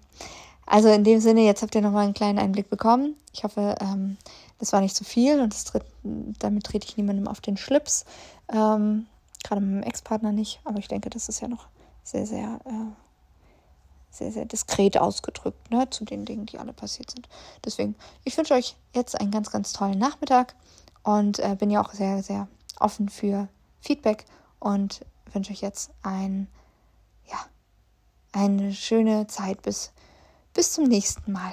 [0.70, 3.16] Also in dem Sinne, jetzt habt ihr nochmal einen kleinen Einblick bekommen.
[3.32, 4.16] Ich hoffe, ähm,
[4.60, 8.04] das war nicht zu viel und tritt, damit trete ich niemandem auf den Schlips.
[8.48, 9.06] Ähm,
[9.42, 11.66] Gerade mit meinem Ex-Partner nicht, aber ich denke, das ist ja noch
[12.04, 12.92] sehr, sehr äh,
[14.10, 17.28] sehr, sehr diskret ausgedrückt, ne, zu den Dingen, die alle passiert sind.
[17.64, 20.54] Deswegen, ich wünsche euch jetzt einen ganz, ganz tollen Nachmittag
[21.02, 22.48] und äh, bin ja auch sehr, sehr
[22.78, 23.48] offen für
[23.80, 24.24] Feedback
[24.60, 25.00] und
[25.32, 26.48] wünsche euch jetzt ein,
[27.26, 27.38] ja,
[28.32, 29.92] eine schöne Zeit bis,
[30.60, 31.52] bis zum nächsten Mal.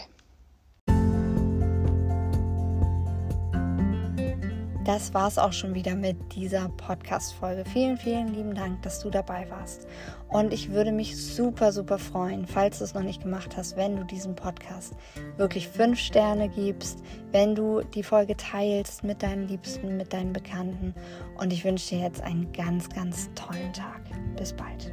[4.84, 7.66] das war es auch schon wieder mit dieser Podcast-Folge.
[7.66, 9.86] Vielen, vielen lieben Dank, dass du dabei warst.
[10.30, 13.97] Und ich würde mich super, super freuen, falls du es noch nicht gemacht hast, wenn
[13.97, 14.93] du diesem Podcast
[15.36, 20.93] wirklich fünf Sterne gibst, wenn du die Folge teilst mit deinen Liebsten, mit deinen Bekannten.
[21.38, 24.01] Und ich wünsche dir jetzt einen ganz, ganz tollen Tag.
[24.38, 24.91] Bis bald.